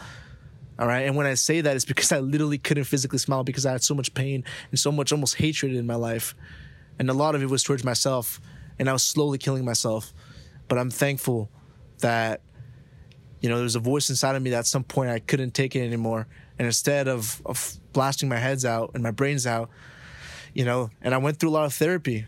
All 0.84 0.89
right. 0.89 1.08
And 1.08 1.15
when 1.15 1.26
I 1.26 1.36
say 1.36 1.62
that, 1.62 1.78
it's 1.78 1.86
because 1.86 2.12
I 2.12 2.19
literally 2.19 2.58
couldn't 2.58 2.84
physically 2.84 3.17
smile 3.17 3.46
because 3.46 3.65
I 3.65 3.72
had 3.72 3.82
so 3.82 3.96
much 3.96 4.13
pain 4.13 4.43
and 4.69 4.78
so 4.78 4.91
much 4.91 5.13
almost 5.13 5.36
hatred 5.36 5.74
in 5.74 5.88
my 5.88 5.96
life. 5.96 6.36
And 7.00 7.10
a 7.10 7.13
lot 7.13 7.36
of 7.36 7.41
it 7.41 7.50
was 7.50 7.63
towards 7.63 7.86
myself. 7.86 8.41
And 8.78 8.89
I 8.89 8.91
was 8.91 9.02
slowly 9.02 9.38
killing 9.38 9.63
myself. 9.63 10.13
But 10.67 10.78
I'm 10.78 10.89
thankful 10.89 11.50
that, 12.00 12.41
you 13.39 13.48
know, 13.48 13.56
there 13.56 13.63
was 13.63 13.78
a 13.78 13.80
voice 13.80 14.10
inside 14.10 14.36
of 14.36 14.41
me 14.41 14.50
that 14.50 14.58
at 14.58 14.67
some 14.67 14.84
point 14.84 15.10
I 15.10 15.19
couldn't 15.19 15.54
take 15.54 15.74
it 15.74 15.86
anymore. 15.86 16.28
And 16.60 16.65
instead 16.65 17.08
of, 17.08 17.41
of 17.46 17.78
blasting 17.93 18.28
my 18.28 18.36
heads 18.36 18.65
out 18.65 18.91
and 18.93 19.02
my 19.02 19.12
brains 19.12 19.48
out, 19.48 19.69
you 20.54 20.65
know, 20.65 20.89
and 21.02 21.15
I 21.15 21.17
went 21.17 21.39
through 21.39 21.52
a 21.52 21.56
lot 21.56 21.63
of 21.63 21.74
therapy. 21.74 22.26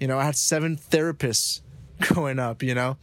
You 0.00 0.08
know, 0.08 0.18
I 0.18 0.24
had 0.24 0.34
seven 0.34 0.76
therapists 0.76 1.60
growing 2.00 2.40
up, 2.40 2.64
you 2.64 2.74
know, 2.74 2.96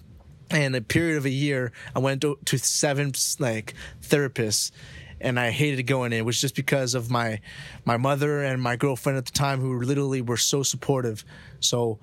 and 0.52 0.76
a 0.76 0.82
period 0.82 1.18
of 1.18 1.26
a 1.26 1.30
year, 1.30 1.72
I 1.96 2.00
went 2.00 2.22
to, 2.22 2.38
to 2.46 2.58
seven 2.58 3.14
like 3.40 3.74
therapists, 4.02 4.72
and 5.22 5.40
I 5.40 5.52
hated 5.52 5.84
going 5.84 6.14
in. 6.14 6.20
It 6.20 6.26
was 6.26 6.40
just 6.40 6.56
because 6.56 6.96
of 6.96 7.12
my 7.12 7.40
my 7.86 7.98
mother 7.98 8.44
and 8.44 8.62
my 8.62 8.76
girlfriend 8.76 9.18
at 9.18 9.26
the 9.26 9.32
time, 9.32 9.60
who 9.60 9.80
literally 9.80 10.22
were 10.22 10.38
so 10.38 10.64
supportive. 10.64 11.24
So, 11.60 12.00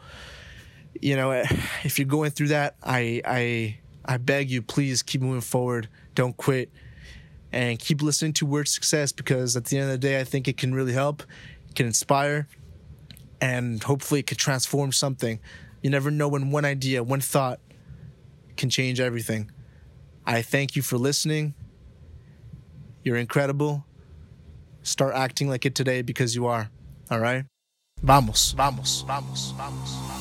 you 1.01 1.17
know, 1.17 1.31
if 1.85 1.99
you're 1.99 2.07
going 2.07 2.31
through 2.31 2.49
that, 2.49 2.77
I 2.83 3.23
I 3.25 3.79
I 4.05 4.17
beg 4.19 4.51
you, 4.51 4.63
please 4.63 5.03
keep 5.03 5.21
moving 5.21 5.41
forward. 5.41 5.89
Don't 6.15 6.37
quit, 6.37 6.71
and 7.53 7.79
keep 7.79 8.03
listening 8.03 8.33
to 8.35 8.47
Word 8.47 8.69
Success 8.69 9.13
because 9.13 9.57
at 9.57 9.67
the 9.67 9.79
end 9.79 9.87
of 9.87 9.93
the 9.93 9.99
day, 9.99 10.21
I 10.21 10.25
think 10.25 10.49
it 10.49 10.57
can 10.57 10.75
really 10.75 10.93
help, 10.93 11.23
can 11.75 11.87
inspire, 11.87 12.47
and 13.41 13.83
hopefully, 13.83 14.21
it 14.21 14.27
could 14.27 14.39
transform 14.39 14.93
something. 14.93 15.41
You 15.83 15.91
never 15.91 16.11
know 16.11 16.27
when 16.27 16.51
one 16.51 16.65
idea, 16.65 17.03
one 17.03 17.21
thought 17.21 17.61
can 18.57 18.71
change 18.71 19.01
everything. 19.01 19.51
I 20.25 20.43
thank 20.43 20.77
you 20.77 20.83
for 20.83 20.99
listening. 20.99 21.55
You're 23.03 23.17
incredible. 23.17 23.85
Start 24.83 25.15
acting 25.15 25.49
like 25.49 25.65
it 25.67 25.75
today 25.75 26.03
because 26.03 26.35
you 26.35 26.47
are. 26.47 26.71
All 27.11 27.21
right? 27.21 27.45
Vamos, 28.03 28.53
vamos, 28.53 29.05
vamos, 29.07 29.53
vamos. 29.57 30.16